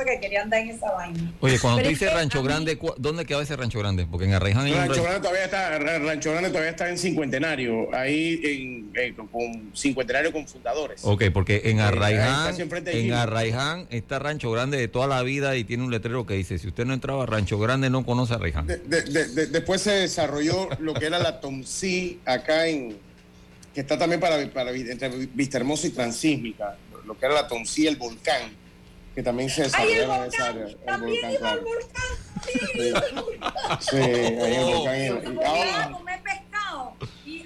[0.05, 1.33] que querían andar en esa vaina.
[1.39, 4.05] Oye, cuando tú dices Rancho Grande, ¿dónde quedaba ese Rancho Grande?
[4.09, 9.13] Porque en Arraiján Rancho Grande todavía está, Rancho Grande todavía está en Cincuentenario, ahí en,
[9.27, 11.01] con Cincuentenario con fundadores.
[11.03, 12.55] Ok, porque en Arraiján,
[12.85, 16.57] en Arraiján está Rancho Grande de toda la vida y tiene un letrero que dice,
[16.57, 18.67] si usted no entraba a Rancho Grande no conoce a Arraiján.
[18.67, 23.07] después se desarrolló lo que era la Tomcí acá en
[23.77, 27.91] que está también para, para entre Vista Hermosa y Transísmica, lo que era la Toncía,
[27.91, 28.49] el volcán,
[29.17, 30.67] que también se desarrollaba en esa área.
[30.67, 32.03] El volcán, iba al volcán.
[33.79, 35.93] Sí, ahí el volcán.
[35.93, 36.93] comer pescado.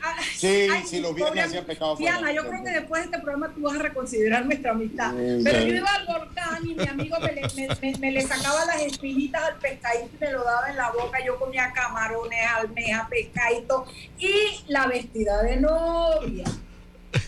[0.04, 1.96] Ah, sí, sí, los viernes hacían pescado.
[1.96, 5.14] Diana, yo creo que después de este programa tú vas a reconsiderar nuestra amistad.
[5.16, 7.42] Pero yo iba al volcán y mi amigo me le,
[7.82, 11.24] me, me, le sacaba las espinitas al pescadito y me lo daba en la boca.
[11.26, 13.86] Yo comía camarones, almejas, pescadito
[14.18, 16.44] y la vestida de novia.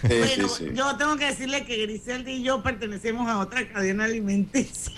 [0.01, 4.93] Bueno, yo tengo que decirle que Griselda y yo pertenecemos a otra cadena alimenticia.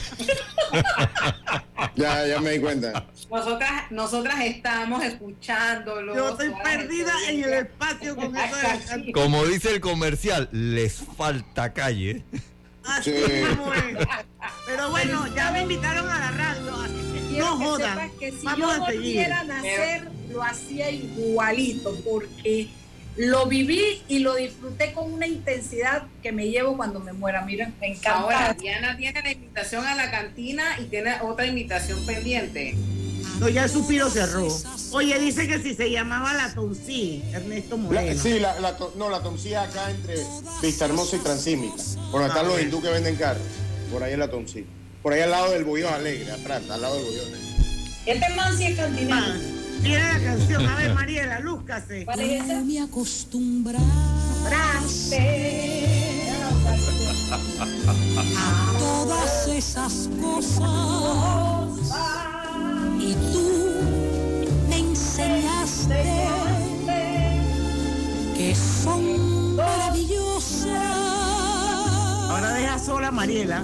[1.96, 3.06] ya, ya me di cuenta.
[3.30, 6.16] Nosotras, nosotras estamos escuchándolo.
[6.16, 8.56] Yo estoy perdida en el espacio con eso
[8.98, 12.24] de Como dice el comercial, les falta calle.
[12.84, 13.12] Así
[14.68, 18.12] Pero bueno, ya me invitaron a la radio, así que no jodan.
[18.20, 19.28] Que si Vamos yo a seguir.
[19.48, 22.68] nacer, lo hacía igualito, porque
[23.18, 27.42] lo viví y lo disfruté con una intensidad que me llevo cuando me muera.
[27.42, 28.20] Miren, me encanta.
[28.20, 32.76] Ahora, Diana tiene la invitación a la cantina y tiene otra invitación pendiente.
[33.40, 34.48] No, ya el suspiro cerró.
[34.92, 38.22] Oye, dice que si se llamaba la Toncí, Ernesto Moreno.
[38.22, 38.56] sí, la,
[38.96, 40.16] no, la Toncí acá entre
[40.62, 41.76] Vista Hermosa y Transímica.
[42.12, 43.44] Por donde están los hindú que venden carros.
[43.92, 44.66] Por ahí es la Toncí.
[45.04, 47.46] Por ahí al lado del Bullón Alegre, atrás, al lado del Bullón Alegre.
[48.06, 49.65] Este man sí es cantinero.
[49.86, 50.66] Tiene la canción.
[50.68, 52.06] A ver, Mariela, lúzcase.
[52.06, 52.62] ¿Cuál es esa?
[52.62, 53.86] Me acostumbraste
[58.36, 61.94] a todas esas cosas
[63.00, 63.74] y tú
[64.70, 66.04] me enseñaste
[68.36, 70.72] que son maravillosas.
[72.28, 73.64] Ahora deja sola Mariela.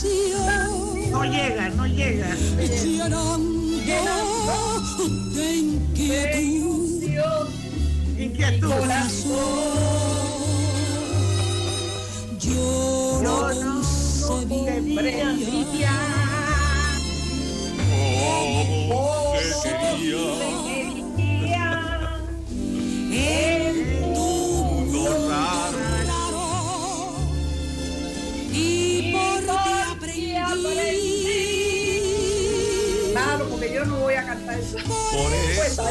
[0.00, 2.28] No llega, no llega.
[2.56, 3.90] Llenando
[5.34, 7.02] de inquietud.
[8.16, 8.70] Inquietud.
[12.38, 13.50] Yo no
[14.36, 14.74] concebía.
[17.90, 19.34] Oh,
[19.64, 20.77] quería.
[33.78, 34.76] Yo no voy a cantar eso.
[34.78, 35.32] Por
[35.66, 35.84] eso.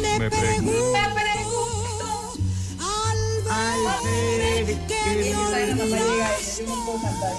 [0.00, 2.34] Me, me pregunto, me pregunto
[3.50, 5.38] al ver que yo
[6.66, 7.32] no puedo cantar.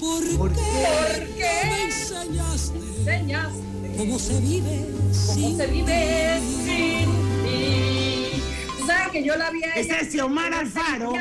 [0.00, 1.28] ¿Por, ¿Por qué?
[1.36, 1.70] qué?
[1.70, 4.86] Me enseñaste, enseñaste cómo se vive,
[5.26, 7.10] cómo se vive sin
[7.44, 8.42] ti.
[8.86, 9.96] ¿Sabes que yo la vi a ella?
[9.96, 11.12] Ese es Xiomar Alfaro.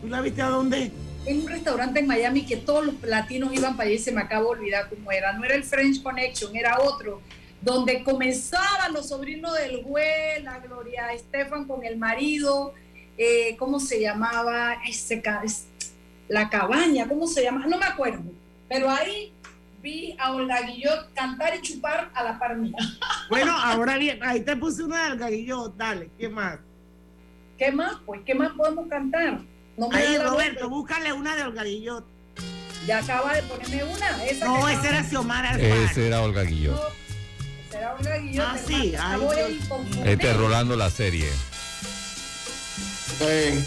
[0.00, 1.01] ¿Tú la viste a dónde?
[1.24, 4.42] En un restaurante en Miami que todos los latinos iban para allí, se me acaba
[4.42, 5.32] de olvidar cómo era.
[5.32, 7.22] No era el French Connection, era otro,
[7.60, 12.74] donde comenzaban los sobrinos del juez, la Gloria Estefan con el marido,
[13.16, 14.78] eh, ¿cómo se llamaba?
[14.88, 15.22] Ese,
[16.28, 17.66] la cabaña, ¿cómo se llama?
[17.66, 18.24] No me acuerdo.
[18.68, 19.32] Pero ahí
[19.80, 22.76] vi a Olga Guillot cantar y chupar a la par mía.
[23.28, 26.58] Bueno, ahora bien, ahí te puse una de Olga Guillot, dale, ¿qué más?
[27.56, 27.94] ¿Qué más?
[28.04, 29.40] Pues, ¿qué más podemos cantar?
[29.76, 32.04] No Ahí, Roberto, búscale una de Olga Guillot.
[32.86, 34.24] Ya acaba de ponerme una.
[34.24, 35.74] Esa no, esa era Xiomara Alfaro.
[35.74, 36.80] Esa era Olga Guillot.
[37.68, 38.46] esa era Olga Guillot.
[38.46, 38.94] Ah, sí.
[38.98, 39.60] Ahí
[40.04, 41.30] este rolando la serie.
[43.18, 43.64] Sí.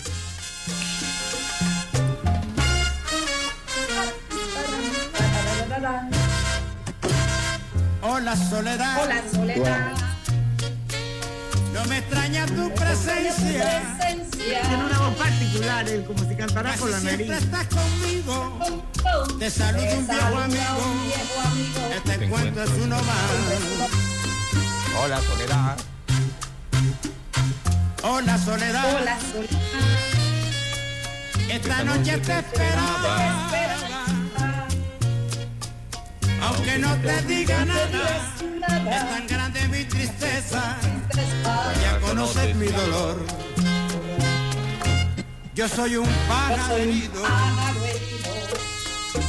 [8.02, 9.04] Hola Soledad.
[9.04, 9.94] Hola Soledad.
[11.74, 13.98] No me extraña tu presencia.
[14.46, 17.28] Tiene una voz particular, él, como si cantara con la nariz.
[17.28, 18.60] Siempre estás conmigo.
[19.40, 20.08] Te saludo un
[20.52, 21.80] viejo amigo.
[21.96, 23.32] Este encuentro es uno más.
[25.02, 25.78] Hola, Soledad.
[28.04, 29.02] Hola, Soledad.
[29.02, 29.56] Hola, Soledad.
[31.50, 33.50] Esta noche te esperaba.
[36.42, 38.36] Aunque no te diga nada,
[38.92, 40.78] es tan grande mi tristeza
[41.82, 43.45] ya conoces mi dolor.
[45.56, 47.24] Yo soy un pájaro herido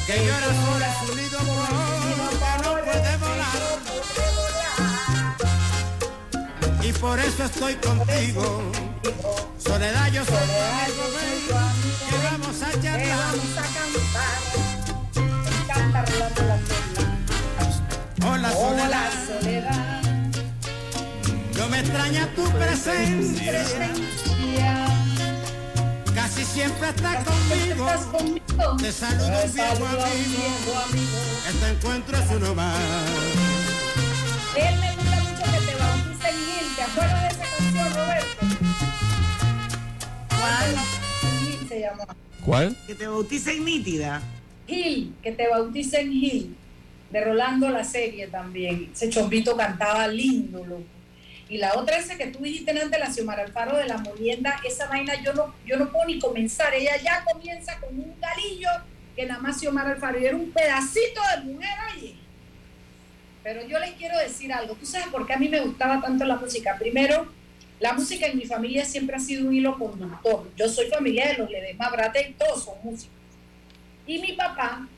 [0.08, 3.58] que llora sobre su nido porque no puede volar.
[6.82, 8.72] Y por eso estoy contigo.
[9.56, 11.04] Soledad, yo soy tu
[12.10, 13.34] que vamos a charlar.
[18.26, 19.12] Hola, Soledad.
[21.56, 23.64] No me extraña tu presencia.
[26.16, 27.86] Casi siempre estás conmigo.
[28.78, 31.18] Te saludo, un viejo amigo.
[31.46, 32.80] Este encuentro es uno más.
[34.56, 36.74] Él me gusta mucho que te bautice Gil.
[36.74, 38.46] ¿Te acuerdas de esa canción, Roberto?
[40.30, 40.76] ¿Cuál?
[41.44, 42.04] Gil se llama.
[42.46, 42.76] ¿Cuál?
[42.86, 44.22] Que te bauticen nítida.
[44.66, 46.56] Gil, que te bauticen Gil.
[47.10, 48.88] De Rolando la serie también.
[48.90, 50.95] Ese chombito cantaba lindo, loco.
[51.48, 54.88] Y la otra esa que tú dijiste antes, la Xiomara Alfaro de la Molienda, esa
[54.88, 56.74] vaina yo no, yo no puedo ni comenzar.
[56.74, 58.68] Ella ya comienza con un galillo
[59.14, 60.18] que nada más Xiomara Alfaro.
[60.18, 62.14] Y era un pedacito de mujer, oye.
[63.44, 64.74] Pero yo les quiero decir algo.
[64.74, 66.76] ¿Tú sabes por qué a mí me gustaba tanto la música?
[66.78, 67.28] Primero,
[67.78, 70.50] la música en mi familia siempre ha sido un hilo conductor.
[70.56, 73.14] Yo soy familia de los Ledesma Brate y todos son músicos.
[74.04, 74.88] Y mi papá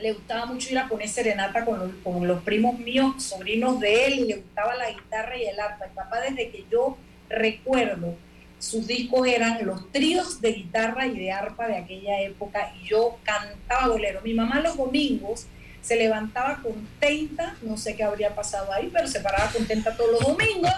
[0.00, 4.06] le gustaba mucho ir a poner serenata con los, con los primos míos, sobrinos de
[4.06, 5.86] él, y le gustaba la guitarra y el arpa.
[5.86, 6.96] Mi papá, desde que yo
[7.28, 8.14] recuerdo,
[8.58, 13.18] sus discos eran los tríos de guitarra y de arpa de aquella época, y yo
[13.22, 14.20] cantaba bolero.
[14.22, 15.46] Mi mamá los domingos
[15.86, 20.20] se levantaba contenta, no sé qué habría pasado ahí, pero se paraba contenta todos los
[20.20, 20.72] domingos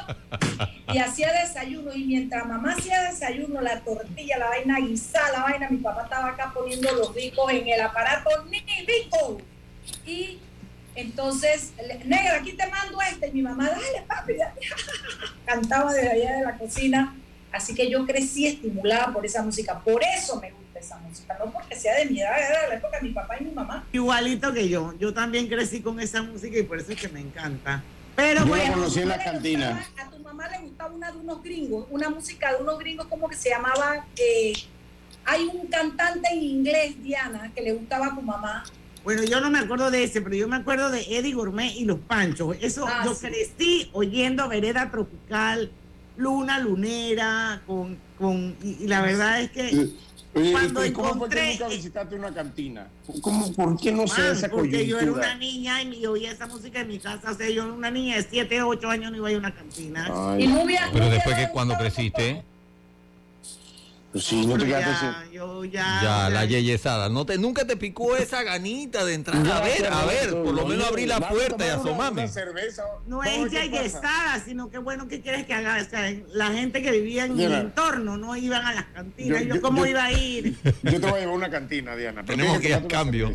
[0.93, 1.95] y hacía desayuno.
[1.95, 6.29] Y mientras mamá hacía desayuno, la tortilla, la vaina guisada, la vaina, mi papá estaba
[6.29, 9.41] acá poniendo los discos en el aparato ni disco.
[10.05, 10.41] Y
[10.95, 11.73] entonces,
[12.05, 13.29] negra, aquí te mando este.
[13.29, 14.61] Y mi mamá, dale, papi, dale.
[15.47, 17.17] cantaba desde allá de la cocina.
[17.51, 19.79] Así que yo crecí estimulada por esa música.
[19.79, 22.75] Por eso me gusta esa música, no porque sea de mi edad, era de la
[22.77, 23.85] época de mi papá y mi mamá.
[23.93, 27.21] Igualito que yo, yo también crecí con esa música y por eso es que me
[27.21, 27.83] encanta.
[28.17, 29.87] Pero yo bueno, la conocí en la cantina.
[29.97, 33.29] A tu mamá le gustaba una de unos gringos, una música de unos gringos como
[33.29, 34.53] que se llamaba, eh,
[35.25, 38.65] hay un cantante en inglés, Diana, que le gustaba a tu mamá.
[39.05, 41.85] Bueno, yo no me acuerdo de ese, pero yo me acuerdo de Eddie Gourmet y
[41.85, 42.57] los Panchos.
[42.61, 43.27] Eso, Ah, yo sí.
[43.27, 45.71] crecí oyendo Vereda Tropical,
[46.17, 49.89] Luna Lunera, con, con y, y la verdad es que
[50.39, 52.89] Oye, cuando ¿y ¿cómo fue que encontré- nunca visitaste una cantina?
[53.21, 55.35] ¿Cómo, ¿Por qué no sé esa porque yo era una coyuntura?
[55.37, 57.31] niña y yo oía esa música en mi casa.
[57.31, 59.41] O sea, yo era una niña de 7, 8 años no iba a ir a
[59.41, 60.09] una cantina.
[60.33, 60.45] Ay.
[60.45, 62.43] Y Nubia- Pero después que cuando creciste,
[64.15, 67.67] sí, no te quedaste ya, sin- yo ya, ya la ya- yeyesada, no te, nunca
[67.67, 69.43] te picó esa ganita de entrar.
[69.45, 71.21] Ya, A ver, ya, a ya, ver, ya, por lo ya, menos ya, abrí la
[71.29, 72.23] puerta y tomar una- asomame.
[72.23, 72.83] una cerveza.
[73.07, 75.81] No es ya estada, sino que bueno, ¿qué quieres que haga?
[75.87, 77.61] O sea, la gente que vivía en mi Mira.
[77.61, 79.41] entorno no iban a las cantinas.
[79.43, 80.57] Yo- Yo, yo- cómo yo- iba a ir?
[80.83, 82.23] Yo te voy a llevar a una cantina, Diana.
[82.27, 83.31] pero Tenemos que ir a cambio.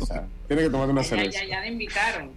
[0.48, 1.40] Tienes que tomarte una Ya, cerveza.
[1.42, 2.30] ya, ya le invitaron.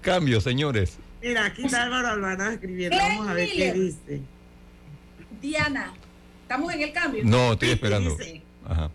[0.00, 0.96] Cambio, señores.
[1.22, 2.96] Mira, aquí está Álvaro Alvarado escribiendo.
[2.96, 4.20] Vamos a ver qué dice.
[5.40, 5.92] Diana,
[6.46, 7.22] estamos en el cambio.
[7.24, 8.16] No, estoy esperando.
[8.68, 8.90] Ajá.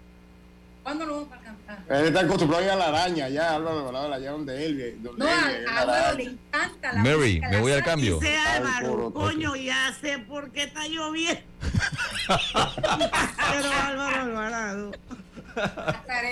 [0.83, 1.79] ¿Cuándo nos vamos para cantar?
[1.89, 5.31] Él está acostumbrado a ir a la araña, ya, Álvaro Alvarado, él, donde No, él,
[5.31, 8.19] a, en a la Álvaro le encanta la Mary, música, me la voy al cambio.
[8.19, 11.41] Dice Álvaro, coño, ya sé por qué está lloviendo.
[12.41, 14.91] Pero Álvaro Alvarado.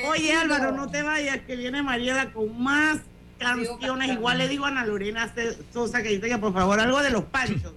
[0.09, 2.97] Oye, Álvaro, no te vayas, que viene Mariela con más
[3.37, 4.09] canciones.
[4.11, 5.31] Igual le digo a Ana Lorena
[5.71, 7.73] Sosa que dice que por favor algo de los panchos.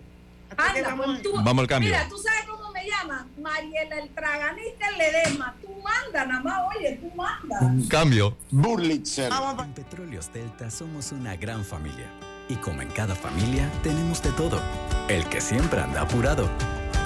[0.56, 1.90] Anda, vamos- pues tú- Vamos al cambio.
[1.90, 3.28] Mira, tú sabes cómo me llaman.
[3.40, 5.54] Mariela el Traganista el Ledesma.
[5.60, 7.60] Tú manda, nada más, oye, tú manda.
[7.88, 8.36] Cambio.
[8.50, 9.32] Burlitzer.
[9.60, 12.06] En Petróleos Delta somos una gran familia.
[12.48, 14.60] Y como en cada familia, tenemos de todo.
[15.08, 16.48] El que siempre anda apurado.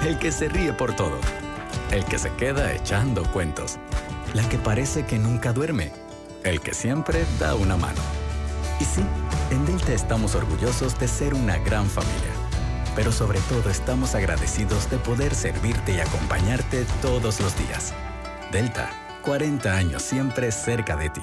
[0.04, 1.18] El que se ríe por todo.
[1.90, 3.78] El que se queda echando cuentos.
[4.34, 5.92] La que parece que nunca duerme.
[6.44, 8.00] El que siempre da una mano.
[8.80, 9.02] Y sí,
[9.50, 12.35] en Delta estamos orgullosos de ser una gran familia.
[12.96, 17.92] Pero sobre todo estamos agradecidos de poder servirte y acompañarte todos los días.
[18.50, 18.90] Delta,
[19.22, 21.22] 40 años siempre cerca de ti.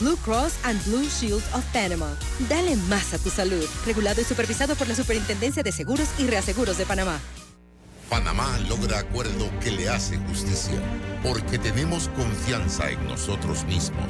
[0.00, 2.16] Blue Cross and Blue Shield of Panama.
[2.48, 3.66] Dale más a tu salud.
[3.84, 7.20] Regulado y supervisado por la Superintendencia de Seguros y Reaseguros de Panamá.
[8.08, 10.80] Panamá logra acuerdo que le hace justicia,
[11.22, 14.08] porque tenemos confianza en nosotros mismos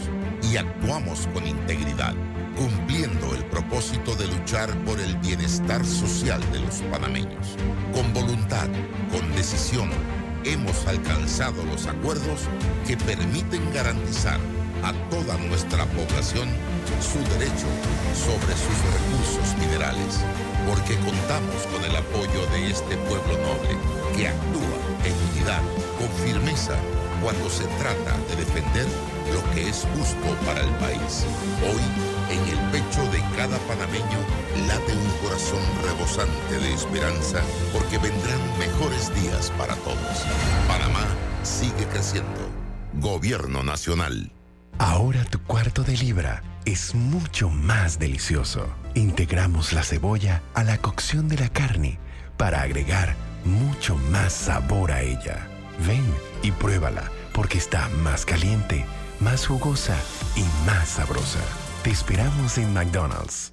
[0.51, 2.15] y actuamos con integridad,
[2.57, 7.57] cumpliendo el propósito de luchar por el bienestar social de los panameños.
[7.93, 8.69] Con voluntad,
[9.11, 9.91] con decisión,
[10.45, 12.43] hemos alcanzado los acuerdos
[12.87, 14.39] que permiten garantizar
[14.83, 16.49] a toda nuestra población
[17.01, 17.67] su derecho
[18.15, 20.21] sobre sus recursos minerales,
[20.69, 23.77] porque contamos con el apoyo de este pueblo noble
[24.17, 25.63] que actúa en unidad,
[25.99, 26.77] con firmeza,
[27.23, 28.87] cuando se trata de defender
[29.33, 31.25] lo que es justo para el país.
[31.65, 31.83] Hoy,
[32.31, 34.21] en el pecho de cada panameño
[34.67, 37.41] late un corazón rebosante de esperanza,
[37.73, 40.25] porque vendrán mejores días para todos.
[40.69, 41.07] Panamá
[41.43, 42.41] sigue creciendo.
[42.95, 44.33] Gobierno Nacional.
[44.81, 48.67] Ahora tu cuarto de libra es mucho más delicioso.
[48.95, 51.99] Integramos la cebolla a la cocción de la carne
[52.39, 53.15] para agregar
[53.45, 55.47] mucho más sabor a ella.
[55.87, 56.03] Ven
[56.43, 58.87] y pruébala porque está más caliente,
[59.21, 59.99] más jugosa
[60.35, 61.41] y más sabrosa.
[61.85, 63.53] Te esperamos en McDonald's.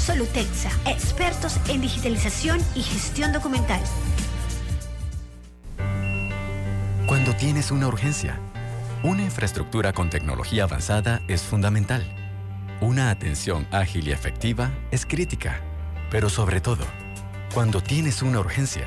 [0.00, 3.80] Solutexa, expertos en digitalización y gestión documental.
[7.06, 8.40] Cuando tienes una urgencia,
[9.02, 12.02] una infraestructura con tecnología avanzada es fundamental.
[12.80, 15.60] Una atención ágil y efectiva es crítica.
[16.10, 16.84] Pero sobre todo,
[17.52, 18.86] cuando tienes una urgencia,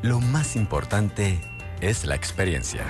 [0.00, 1.40] lo más importante
[1.82, 2.86] es la experiencia.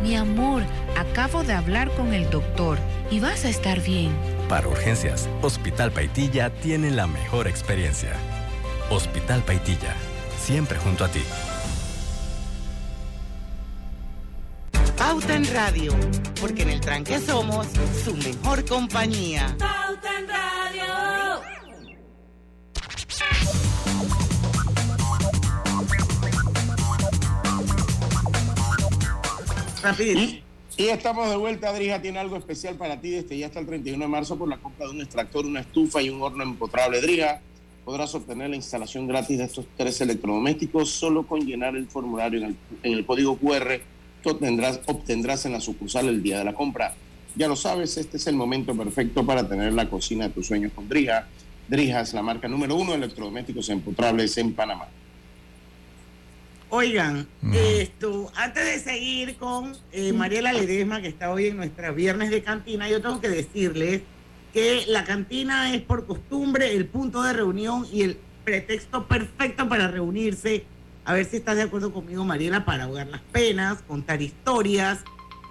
[0.00, 0.62] Mi amor,
[0.96, 2.78] acabo de hablar con el doctor
[3.10, 4.12] y vas a estar bien.
[4.48, 8.12] Para urgencias, Hospital Paitilla tiene la mejor experiencia.
[8.90, 9.94] Hospital Paitilla,
[10.38, 11.22] siempre junto a ti.
[14.96, 15.92] Pauta en Radio,
[16.40, 17.66] porque en el tranque somos
[18.04, 19.56] su mejor compañía.
[19.58, 20.86] Pauta en Radio.
[29.98, 30.45] Y,
[30.78, 34.04] y estamos de vuelta, Adrija tiene algo especial para ti desde ya hasta el 31
[34.04, 37.00] de marzo por la compra de un extractor, una estufa y un horno empotrable.
[37.00, 37.40] Drija,
[37.84, 42.46] podrás obtener la instalación gratis de estos tres electrodomésticos solo con llenar el formulario en
[42.46, 43.80] el, en el código QR
[44.22, 46.94] que obtendrás, obtendrás en la sucursal el día de la compra.
[47.34, 50.72] Ya lo sabes, este es el momento perfecto para tener la cocina de tus sueños
[50.74, 51.26] con Drija.
[51.68, 54.88] Drija es la marca número uno de electrodomésticos empotrables en Panamá.
[56.68, 62.30] Oigan, esto, antes de seguir con eh, Mariela Ledesma, que está hoy en nuestra viernes
[62.30, 64.02] de cantina, yo tengo que decirles
[64.52, 69.86] que la cantina es por costumbre el punto de reunión y el pretexto perfecto para
[69.88, 70.64] reunirse.
[71.04, 74.98] A ver si estás de acuerdo conmigo, Mariela, para ahogar las penas, contar historias,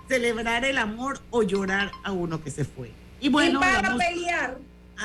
[0.09, 2.91] celebrar el amor o llorar a uno que se fue.
[3.21, 4.57] Y bueno, y para vamos- pelear,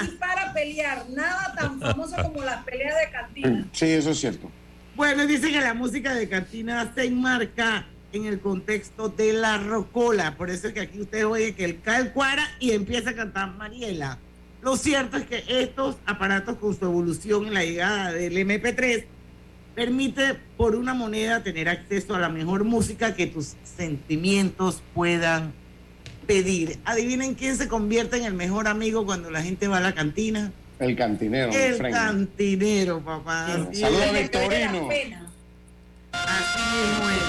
[0.02, 3.64] y para pelear, nada tan famoso como las peleas de cantina.
[3.72, 4.50] Sí, eso es cierto.
[5.00, 10.36] Bueno, dice que la música de cantina se enmarca en el contexto de la rocola.
[10.36, 13.56] Por eso es que aquí usted oye que el cal cuara y empieza a cantar
[13.56, 14.18] Mariela.
[14.60, 19.06] Lo cierto es que estos aparatos con su evolución en la llegada del MP3
[19.74, 25.54] permite por una moneda tener acceso a la mejor música que tus sentimientos puedan
[26.26, 26.78] pedir.
[26.84, 30.52] Adivinen quién se convierte en el mejor amigo cuando la gente va a la cantina.
[30.80, 31.52] El cantinero.
[31.52, 31.94] El Frank.
[31.94, 33.46] cantinero, papá.
[33.46, 34.88] Así Saludos a Victorino.
[36.12, 37.22] Así mismo es.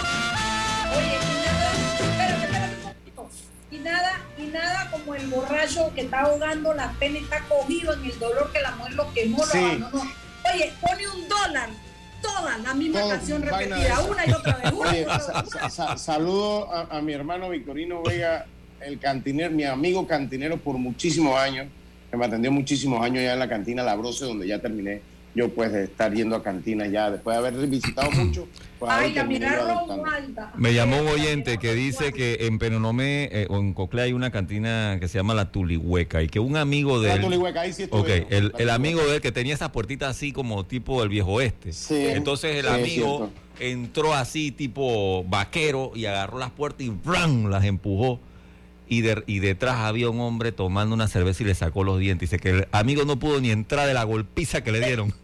[0.98, 3.30] Oye, y nada, espérate, espérate un poquito.
[3.72, 7.94] Y nada, y nada como el borracho que está ahogando la pena y está cogido
[7.94, 9.58] en el dolor que la mujer lo quemó, lo Sí.
[9.58, 10.12] abandonó.
[10.54, 11.70] Oye, pone un dólar,
[12.22, 14.74] toda la misma Todo, canción repetida, una y otra vez.
[14.74, 15.52] Oye, otra sa- vez.
[15.52, 18.46] sa- sa- saludo a, a mi hermano Victorino Vega,
[18.80, 21.68] el cantinero, mi amigo cantinero por muchísimos años,
[22.12, 25.02] que me atendió muchísimos años ya en la cantina La Brose, donde ya terminé
[25.34, 28.48] yo pues de estar yendo a cantinas ya, después de haber visitado mucho,
[28.80, 30.52] pues Ay, la.
[30.58, 34.32] Me llamó un oyente que dice que en Penonomé eh, o en Coclé hay una
[34.32, 37.22] cantina que se llama La Tulihueca y que un amigo de La él...
[37.22, 40.34] Tulihueca, ahí sí estuve Ok, yo, el, amigo de él que tenía esas puertitas así
[40.34, 41.72] como tipo el viejo oeste.
[42.14, 47.50] Entonces el sí, amigo entró así tipo vaquero y agarró las puertas y ¡bran!
[47.50, 48.20] las empujó.
[48.92, 52.30] Y, de- y detrás había un hombre tomando una cerveza y le sacó los dientes.
[52.30, 55.14] Dice que el amigo no pudo ni entrar de la golpiza que le dieron.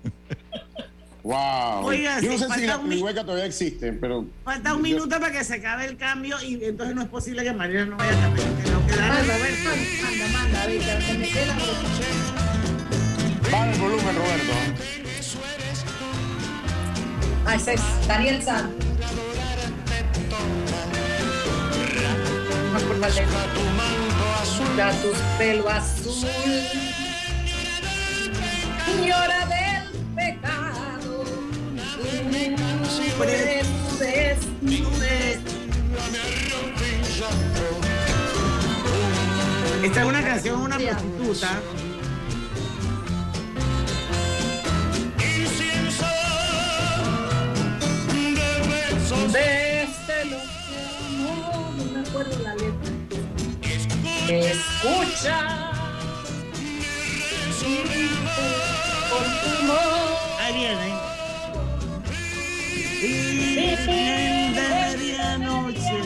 [1.24, 1.84] Wow.
[1.88, 5.44] Oiga, yo no sé si la Tulihueca todavía existe, pero Falta un minuto para que
[5.44, 8.46] se acabe el cambio y entonces no es posible que Mariela no vaya a cantar.
[8.64, 9.70] que Lo que da Manda, Roberto.
[10.04, 11.54] manda, manda, Víctor, que me queda
[13.52, 14.54] baja el volumen, Roberto.
[17.46, 18.86] Ah, ese es Daniel Santos.
[22.86, 23.40] Por la letra.
[24.78, 26.24] Da tus pelo azul.
[28.86, 31.24] Señora del pecado.
[39.84, 41.60] Esta es una canción, una prostituta.
[54.30, 55.72] Escucha.
[59.10, 60.18] Por tu amor.
[60.42, 60.90] Ahí viene.
[63.02, 64.66] Y de
[64.98, 65.98] medianoche.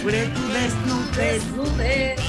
[0.00, 1.16] Sobre tu desnudez.
[1.16, 2.20] Desnudez.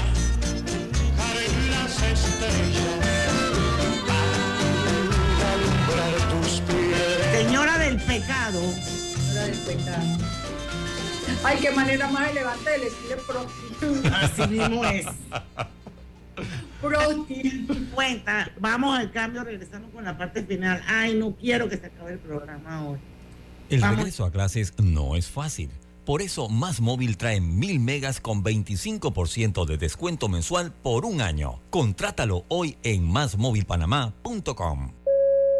[7.31, 8.61] Señora del pecado.
[9.31, 10.38] Hora del pecado.
[11.43, 14.19] Ay, qué manera más elegante de decirle prostituta.
[14.19, 15.05] Así mismo es.
[16.81, 17.73] Prostituta.
[17.93, 20.81] Cuenta, vamos al cambio, regresamos con la parte final.
[20.87, 22.99] Ay, no quiero que se acabe el programa hoy.
[23.69, 23.97] El Vamos.
[23.97, 25.69] regreso a clases no es fácil.
[26.05, 31.59] Por eso, Más Móvil trae 1000 megas con 25% de descuento mensual por un año.
[31.69, 34.91] Contrátalo hoy en másmóvilpanamá.com.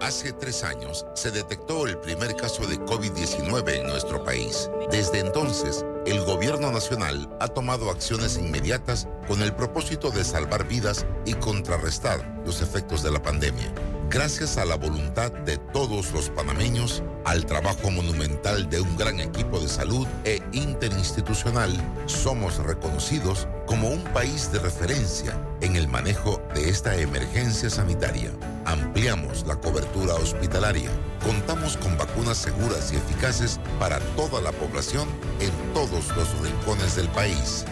[0.00, 4.70] Hace tres años se detectó el primer caso de COVID-19 en nuestro país.
[4.92, 11.04] Desde entonces, el gobierno nacional ha tomado acciones inmediatas con el propósito de salvar vidas
[11.26, 13.74] y contrarrestar los efectos de la pandemia.
[14.10, 19.60] Gracias a la voluntad de todos los panameños, al trabajo monumental de un gran equipo
[19.60, 21.70] de salud e interinstitucional,
[22.06, 28.30] somos reconocidos como un país de referencia en el manejo de esta emergencia sanitaria.
[28.64, 30.88] Ampliamos la cobertura hospitalaria.
[31.22, 35.06] Contamos con vacunas seguras y eficaces para toda la población
[35.38, 37.66] en todos los rincones del país.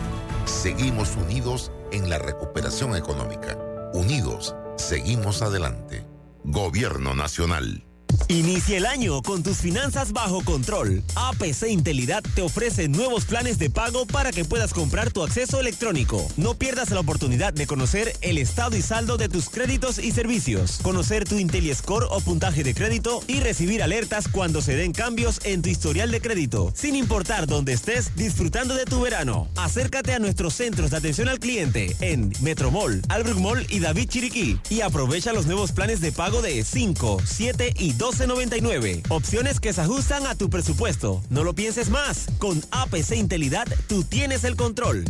[0.44, 3.56] Seguimos unidos en la recuperación económica.
[3.94, 6.04] Unidos, seguimos adelante.
[6.48, 7.82] Gobierno Nacional.
[8.28, 11.02] Inicia el año con tus finanzas bajo control.
[11.14, 16.26] APC Intelidad te ofrece nuevos planes de pago para que puedas comprar tu acceso electrónico.
[16.36, 20.78] No pierdas la oportunidad de conocer el estado y saldo de tus créditos y servicios,
[20.82, 25.62] conocer tu IntelliScore o puntaje de crédito y recibir alertas cuando se den cambios en
[25.62, 29.48] tu historial de crédito, sin importar dónde estés disfrutando de tu verano.
[29.56, 34.58] Acércate a nuestros centros de atención al cliente en Metromall, Albrook Mall y David Chiriquí
[34.68, 39.02] y aprovecha los nuevos planes de pago de 5, 7 y 12.99.
[39.08, 41.22] Opciones que se ajustan a tu presupuesto.
[41.30, 42.26] No lo pienses más.
[42.38, 45.04] Con APC Intelidad tú tienes el control.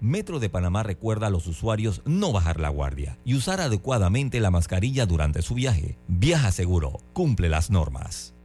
[0.00, 4.52] Metro de Panamá recuerda a los usuarios no bajar la guardia y usar adecuadamente la
[4.52, 5.98] mascarilla durante su viaje.
[6.06, 8.32] Viaja seguro, cumple las normas.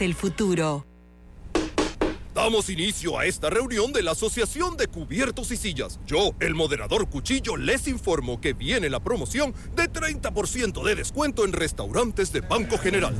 [0.00, 0.84] el futuro.
[2.34, 5.98] Damos inicio a esta reunión de la Asociación de Cubiertos y Sillas.
[6.06, 11.52] Yo, el moderador Cuchillo, les informo que viene la promoción de 30% de descuento en
[11.52, 13.14] restaurantes de Banco General.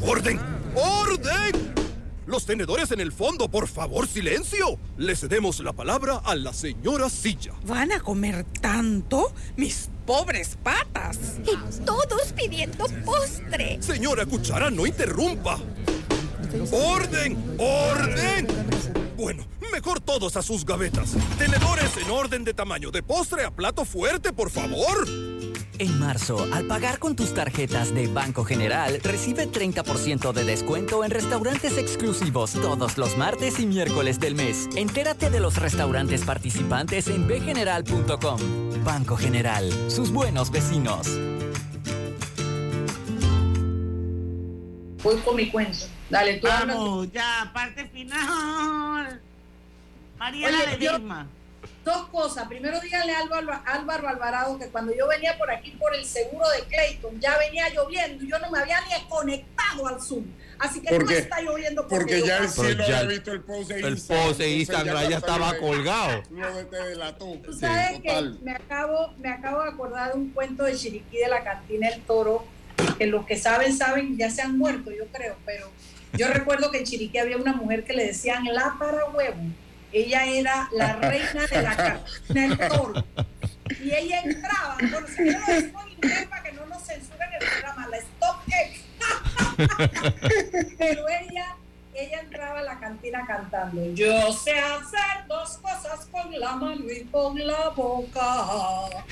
[0.00, 0.40] ¡Orden!
[0.74, 1.74] ¡Orden!
[2.26, 4.78] Los tenedores en el fondo, por favor, silencio.
[4.96, 7.52] Le cedemos la palabra a la señora Silla.
[7.66, 9.34] ¿Van a comer tanto?
[9.56, 11.38] Mis pobres patas.
[11.44, 13.78] Y todos pidiendo postre.
[13.80, 15.58] Señora Cuchara, no interrumpa.
[16.70, 17.56] ¡Orden!
[17.58, 18.46] ¡Orden!
[19.16, 21.14] Bueno, mejor todos a sus gavetas.
[21.38, 25.06] Tenedores en orden de tamaño, de postre a plato fuerte, por favor.
[25.82, 31.10] En marzo, al pagar con tus tarjetas de Banco General, recibe 30% de descuento en
[31.10, 34.68] restaurantes exclusivos todos los martes y miércoles del mes.
[34.76, 38.38] Entérate de los restaurantes participantes en bgeneral.com.
[38.84, 41.08] Banco General, sus buenos vecinos.
[45.02, 45.78] Voy con mi cuento.
[46.10, 46.76] Dale, tú hablas.
[46.76, 49.20] Vamos, ya, parte final.
[50.16, 51.26] Mariela Oye, yo- Ledesma.
[51.84, 52.46] Dos cosas.
[52.48, 56.48] Primero díganle a Álvaro, Álvaro Alvarado que cuando yo venía por aquí por el seguro
[56.50, 60.24] de Clayton, ya venía lloviendo y yo no me había ni conectado al Zoom.
[60.58, 63.70] Así que no está lloviendo porque, porque ya el cielo ya había visto el post
[63.70, 66.22] de El post de Instagram ya, estaba colgado.
[67.44, 71.28] Tú sabes que me acabo, me acabo de acordar de un cuento de Chiriquí de
[71.28, 72.44] la cantina El Toro,
[72.96, 75.68] que los que saben, saben, ya se han muerto, yo creo, pero
[76.12, 79.40] yo recuerdo que en Chiriquí había una mujer que le decían la para huevo
[79.92, 81.76] ella era la reina de la
[82.28, 83.04] cantina del toro.
[83.80, 87.32] Y ella entraba, bueno, si yo lo digo en inglés para que no nos censuren
[87.40, 88.42] el programa, la Stop
[90.78, 91.56] Pero ella,
[91.94, 97.04] ella entraba a la cantina cantando, yo sé hacer dos cosas con la mano y
[97.04, 99.04] con la boca.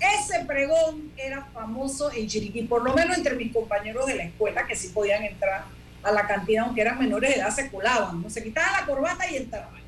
[0.00, 4.66] Ese pregón era famoso en Chiriquí, por lo menos entre mis compañeros de la escuela
[4.66, 5.64] que sí podían entrar
[6.02, 8.30] a la cantina, aunque eran menores de edad, se colaban, ¿no?
[8.30, 9.87] se quitaban la corbata y entraban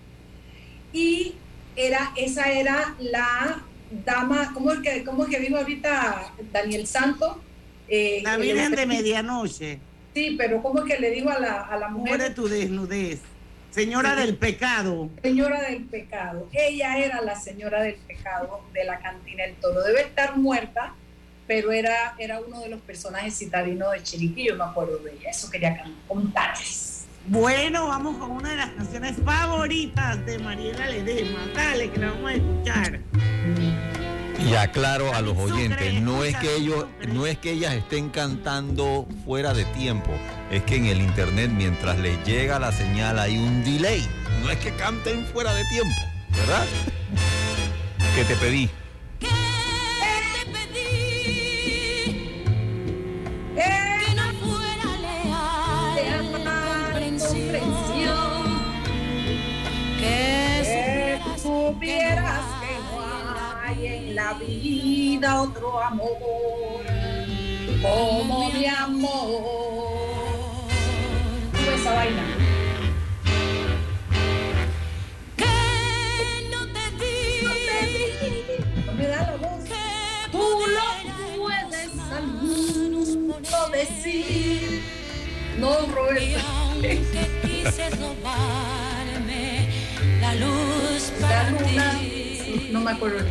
[0.93, 1.34] y
[1.76, 3.62] era, esa era la
[4.05, 7.41] dama, ¿cómo es que, cómo es que vino ahorita Daniel Santo?
[7.88, 9.78] Eh, la Virgen de Medianoche.
[10.14, 12.20] Sí, pero ¿cómo es que le dijo a la, a la mujer?
[12.20, 13.20] de tu desnudez.
[13.70, 15.09] Señora del pecado.
[15.22, 16.49] Señora del pecado.
[16.53, 19.82] Ella era la señora del pecado de la cantina El Toro.
[19.82, 20.95] Debe estar muerta,
[21.47, 24.49] pero era, era uno de los personajes citadinos de Chiriquí.
[24.49, 25.30] Yo me acuerdo de ella.
[25.30, 26.89] Eso quería contarles.
[27.26, 31.40] Bueno, vamos con una de las canciones favoritas de Mariela Ledema.
[31.54, 33.00] Dale, que la vamos a escuchar.
[34.38, 39.06] Y aclaro a los oyentes, no es que ellos, no es que ellas estén cantando
[39.26, 40.10] fuera de tiempo,
[40.50, 44.02] es que en el internet mientras les llega la señal hay un delay.
[44.42, 46.00] No es que canten fuera de tiempo,
[46.30, 46.66] ¿verdad?
[48.16, 48.70] ¿Qué te pedí?
[64.30, 66.84] La vida otro amor
[67.82, 69.42] como mi amor.
[71.74, 72.22] esa vaina.
[75.36, 75.46] Que
[76.50, 78.06] no te di, no te di,
[78.86, 79.64] no me da la voz.
[80.30, 80.44] Tú
[80.76, 80.88] lo
[81.36, 84.82] puedes al mundo decir.
[85.58, 85.70] No.
[85.70, 87.00] Aunque
[87.42, 89.44] quise robarme
[90.20, 92.68] la luz para ti.
[92.70, 93.24] No me acuerdo.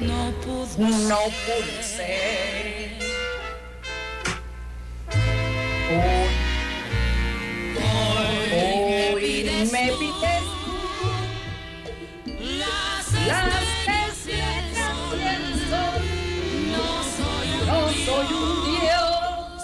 [0.00, 2.96] No pudo no pudo ser.
[7.76, 10.44] Hoy, hoy, me pides
[12.58, 14.00] las, las que
[15.16, 15.82] pienso.
[16.72, 16.86] No
[17.16, 18.48] soy, no soy un
[18.80, 19.60] dios.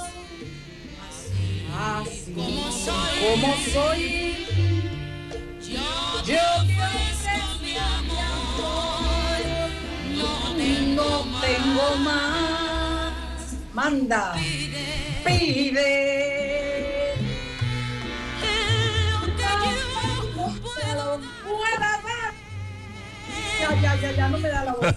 [1.75, 3.15] Así, como soy.
[3.23, 4.46] Como soy
[12.03, 13.13] más.
[13.73, 14.35] Manda,
[15.25, 16.17] pide.
[23.61, 24.95] Ya, ya, ya, ya no me da la voz.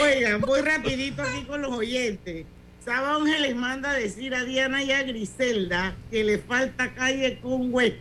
[0.00, 2.46] Oigan, voy rapidito aquí con los oyentes.
[2.84, 7.72] Saba Ángeles manda a decir a Diana y a Griselda que le falta calle con
[7.72, 7.96] hueco.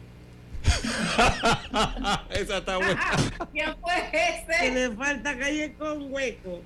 [2.30, 3.02] Esa está buena.
[3.52, 4.60] ¿Quién fue ese?
[4.60, 6.62] Que le falta calle con hueco.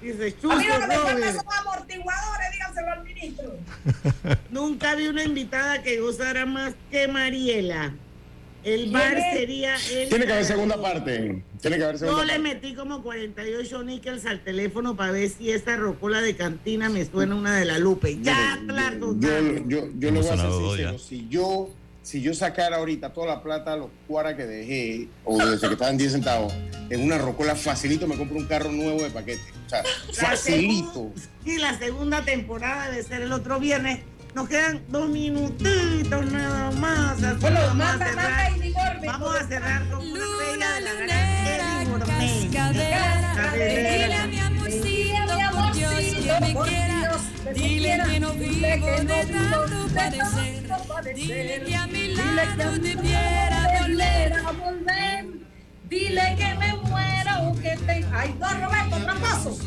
[0.00, 3.52] Dice, chuzo, A mí lo que me falta son amortiguadores, díganselo al ministro.
[4.50, 7.94] Nunca vi una invitada que gozara más que Mariela.
[8.62, 10.08] El bar sería el.
[10.08, 11.44] Tiene que haber segunda parte.
[11.60, 15.52] Tiene que haber segunda Yo le metí como 48 níqueles al teléfono para ver si
[15.52, 18.18] esa rocola de cantina me suena una de la Lupe.
[18.20, 19.14] Ya, claro.
[19.20, 20.98] Yo, yo, yo, yo le voy a hacer sincero.
[20.98, 21.70] Si yo
[22.06, 25.98] si yo sacara ahorita toda la plata, los cuara que dejé, o desde que estaban
[25.98, 26.54] 10 centavos,
[26.88, 29.42] en una rocola, facilito me compro un carro nuevo de paquete.
[29.66, 29.82] O sea,
[30.12, 31.10] facilito.
[31.44, 33.98] Y la segunda temporada debe ser el otro viernes.
[34.36, 37.20] Nos quedan dos minutitos nada más.
[37.40, 40.94] Bueno, vamos, mata, a cerrar, mata y vamos a cerrar con una bella de la
[40.94, 41.66] gran
[45.76, 46.96] Dios, me quiera
[47.54, 51.14] Dile que no vivo de tanto padecer.
[51.14, 55.26] Dile que a mi lado te quiera volver.
[55.88, 58.04] Dile que me muera o que te.
[58.12, 59.58] ¡Ay, no, Roberto, tramposo!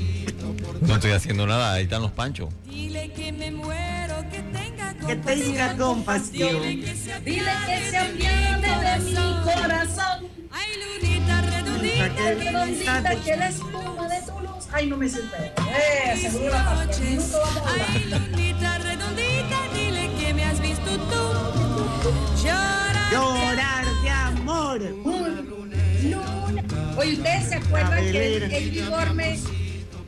[0.81, 2.49] No estoy haciendo nada, ahí están los panchos.
[2.65, 5.07] Dile que me muero, que tenga compasión.
[5.07, 6.61] Que tenga compasión.
[6.61, 10.27] Dile que se apiade de mi corazón.
[10.51, 14.38] Ay, lunita redondita, redondita, que la espuma de tu.
[14.71, 15.51] Ay, no me sirve.
[15.57, 17.17] Eh, seguro la parte.
[17.65, 22.43] Ay, lunita redondita, dile que me has visto tú.
[22.43, 23.11] Llorar.
[23.11, 24.81] Llorar de amor.
[24.81, 26.63] Luna,
[26.97, 29.39] Oye, ¿ustedes se acuerdan que Eddie Gorme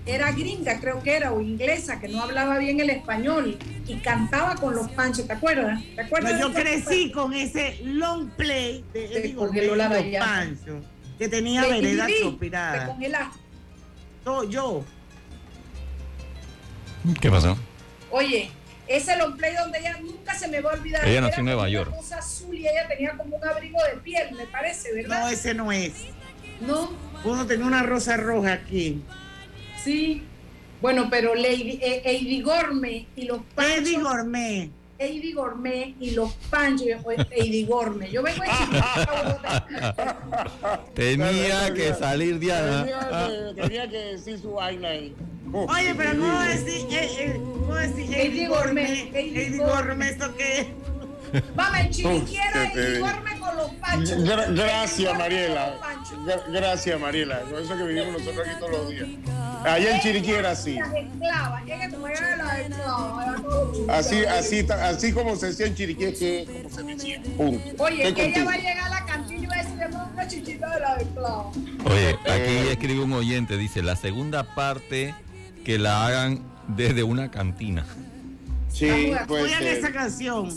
[0.06, 3.58] era gringa, creo que era, o inglesa, que no hablaba bien el español
[3.88, 5.82] y cantaba con los panchos, ¿te acuerdas?
[5.96, 9.78] ¿Te acuerdas yo crecí con ese long play de Eddie Gorme los
[10.20, 10.84] panchos,
[11.18, 12.86] que tenía vereda suspirada.
[12.88, 13.32] No,
[14.50, 14.84] yo.
[17.20, 17.58] ¿Qué pasó?
[18.12, 18.52] Oye,
[18.88, 21.08] ese long play donde ella nunca se me va a olvidar.
[21.08, 21.90] Ella nació en Nueva York.
[21.90, 25.22] Una cosa azul y ella tenía como un abrigo de piel, me parece, ¿verdad?
[25.22, 25.94] No, ese no es.
[26.60, 26.92] No.
[27.24, 29.04] Uno tenía una rosa roja aquí.
[29.84, 30.24] Sí.
[30.82, 33.78] Bueno, pero Lady, eh, Eddie Gorme y los panchos.
[33.78, 34.72] Eddie Gorme.
[35.02, 36.88] Eddie Gorme y los panchos.
[37.32, 38.12] Eddie Gorme.
[38.12, 38.48] Yo vengo a
[40.94, 42.84] Tenía que salir Diana.
[42.84, 45.16] Tenía que, tenía que decir su vaina ahí.
[45.54, 49.10] Oye, pero ¿cómo decir, eh, eh, ¿cómo decir Eddie Gorme?
[49.14, 50.68] Eddie Gorme, ¿esto qué
[51.56, 54.24] Vamos, chiriquiera y duerme con los panchos.
[54.54, 55.78] gracias, Mariela.
[56.50, 57.42] gracias, Mariela.
[57.42, 59.08] Con eso que vivimos nosotros aquí todos los días.
[59.64, 60.80] Allá en Chiriquiera sí.
[63.90, 67.22] Así, así, así como se decía en Chiriquiera, que como se decía.
[67.38, 67.84] Punto.
[67.84, 70.70] Oye, que ella va a llegar a la cantina y va a decir, una chichita
[70.74, 71.52] de la de clavo.
[71.86, 75.14] Oye, aquí escribe un oyente, dice, la segunda parte
[75.64, 77.86] que la hagan desde una cantina.
[78.70, 79.52] Sí, pues.
[79.62, 80.50] esa canción.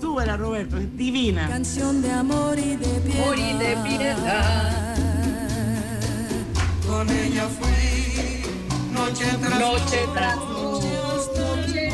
[0.00, 1.48] Súbela, Roberto, es divina.
[1.48, 3.34] Canción de amor y de piedad.
[3.36, 4.96] y de piedad.
[6.86, 8.42] Con ella fui
[8.92, 9.98] noche tras noche.
[10.14, 11.90] Tras noche,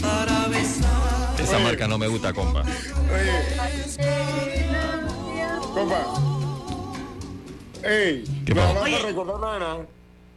[0.00, 1.40] Para besar.
[1.40, 2.62] Esa marca no me gusta, compa.
[2.62, 3.56] Oye.
[5.74, 6.00] Compa.
[7.82, 8.84] Ey, ¿Qué pasa?
[9.06, 9.86] recordar nada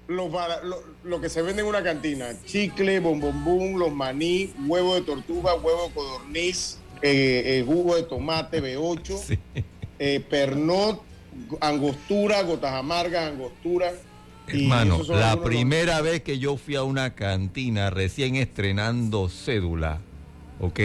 [0.10, 5.88] lo, que se vende en una cantina, chicle, bombombum, los maní, huevo de tortuga, huevo
[5.88, 9.38] de codorniz, eh, eh, jugo de tomate B8,
[10.00, 11.02] eh, pernot,
[11.62, 13.94] angostura, gotas amargas, angostura.
[14.48, 20.00] Hermano, la primera vez que yo fui a una cantina recién estrenando cédula,
[20.60, 20.80] ¿ok?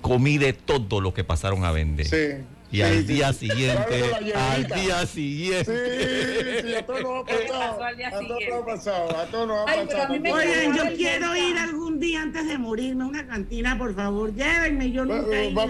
[0.00, 2.06] Comí de todo lo que pasaron a vender.
[2.06, 2.44] Sí.
[2.70, 4.04] Y al día siguiente,
[4.34, 6.62] al día siguiente.
[6.62, 7.82] Sí, sí, a todos nos ha pasado.
[7.82, 10.14] A todos nos ha pasado, a todos nos ha pasado.
[10.14, 14.90] Oigan, yo quiero ir algún día antes de morirme a una cantina, por favor, llévenme,
[14.90, 15.66] yo nunca he ido.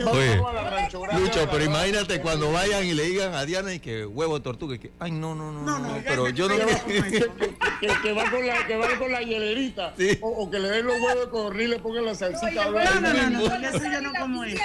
[1.19, 4.75] Lucho, pero imagínate cuando vayan y le digan a Diana y que huevo de tortuga,
[4.75, 7.35] y que, ay, no, no, no, no, no pero yo no quiero.
[7.81, 10.87] Que, que, va con la, que va con la hielerita, o, o, que le den
[10.87, 12.65] los huevos de codorniz y le pongan la salsita.
[12.65, 14.61] No, no, no, no, eso yo no como es.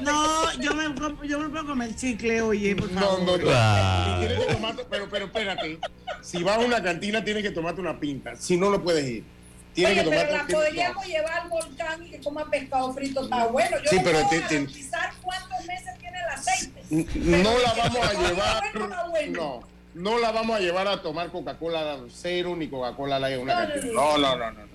[0.00, 0.84] No, yo me
[1.24, 3.22] yo me puedo comer chicle, oye, por favor.
[3.22, 3.50] No, no, no.
[3.52, 4.20] Ah.
[4.88, 5.78] pero, pero espérate.
[6.22, 8.36] Si vas a una cantina, tienes que tomarte una pinta.
[8.36, 9.24] Si no, lo puedes ir.
[9.74, 13.22] Tienes Oye, que tomarte pero la podríamos llevar al volcán y que coma pescado frito.
[13.22, 13.76] Está bueno.
[13.78, 17.42] Yo sí, no pero puedo te, garantizar cuántos meses tiene el aceite.
[17.42, 18.62] No la vamos a llevar.
[19.30, 19.60] No.
[19.94, 23.92] No la vamos a llevar a tomar Coca-Cola cero ni Coca-Cola en una cantina.
[23.92, 24.69] no, no, no.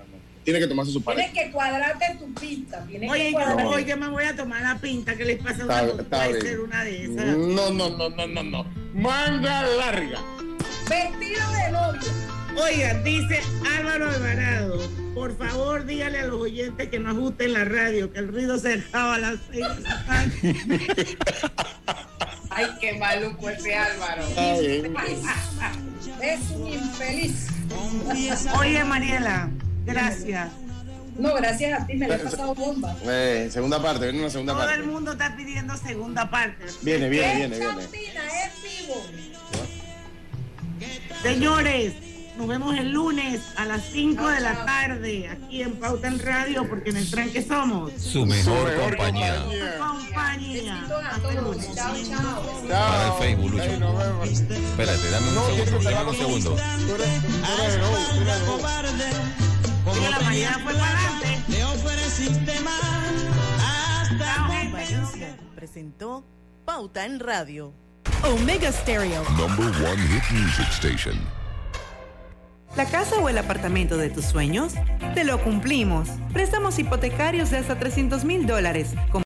[0.46, 1.28] Tiene que tomarse su pareja.
[1.32, 2.86] Tienes que cuadrarte tu pinta.
[3.10, 6.04] Oye, yo, hoy yo me voy a tomar la pinta que les pasa a una,
[6.04, 7.26] puede ser una de esas.
[7.36, 8.66] No, no, no, no, no, no.
[8.94, 10.20] Manga larga.
[10.88, 12.02] Vestido de novio.
[12.64, 13.42] Oiga, dice
[13.78, 14.80] Álvaro Alvarado,
[15.14, 18.76] por favor dígale a los oyentes que no ajusten la radio, que el ruido se
[18.76, 19.66] acaba a las seis
[22.52, 24.24] Ay, qué maluco ese Álvaro.
[26.22, 27.48] Es un infeliz.
[28.58, 29.50] Oye, Mariela.
[29.86, 30.50] Gracias.
[31.18, 32.96] No, gracias a ti, me la he pasado bomba.
[33.06, 34.74] Eh, segunda parte, viene una segunda parte.
[34.74, 36.66] Todo el mundo está pidiendo segunda parte.
[36.82, 37.84] Viene, viene, viene, viene.
[37.84, 39.02] es vivo.
[41.24, 41.94] Señores,
[42.38, 46.68] nos vemos el lunes a las 5 de la tarde aquí en Pauta en Radio,
[46.68, 47.94] porque en el tren que somos.
[47.98, 49.46] Su mejor, compañía.
[49.80, 50.86] compañía.
[51.74, 52.68] Chao, chao.
[52.68, 53.64] Para el Facebook, Lucho.
[54.44, 55.90] Espérate, dame un segundo.
[55.90, 56.58] Dame un segundo.
[59.86, 61.44] Como la mañana fue para adelante.
[61.48, 62.82] Le ofreciste más
[63.60, 64.48] hasta
[65.56, 66.26] presentó
[66.66, 67.72] Pauta en Radio.
[68.24, 69.24] Omega Stereo.
[69.38, 71.16] Number one hit music station.
[72.76, 74.74] ¿La casa o el apartamento de tus sueños?
[75.14, 76.10] Te lo cumplimos.
[76.34, 78.96] Préstamos hipotecarios de hasta 300 mil dólares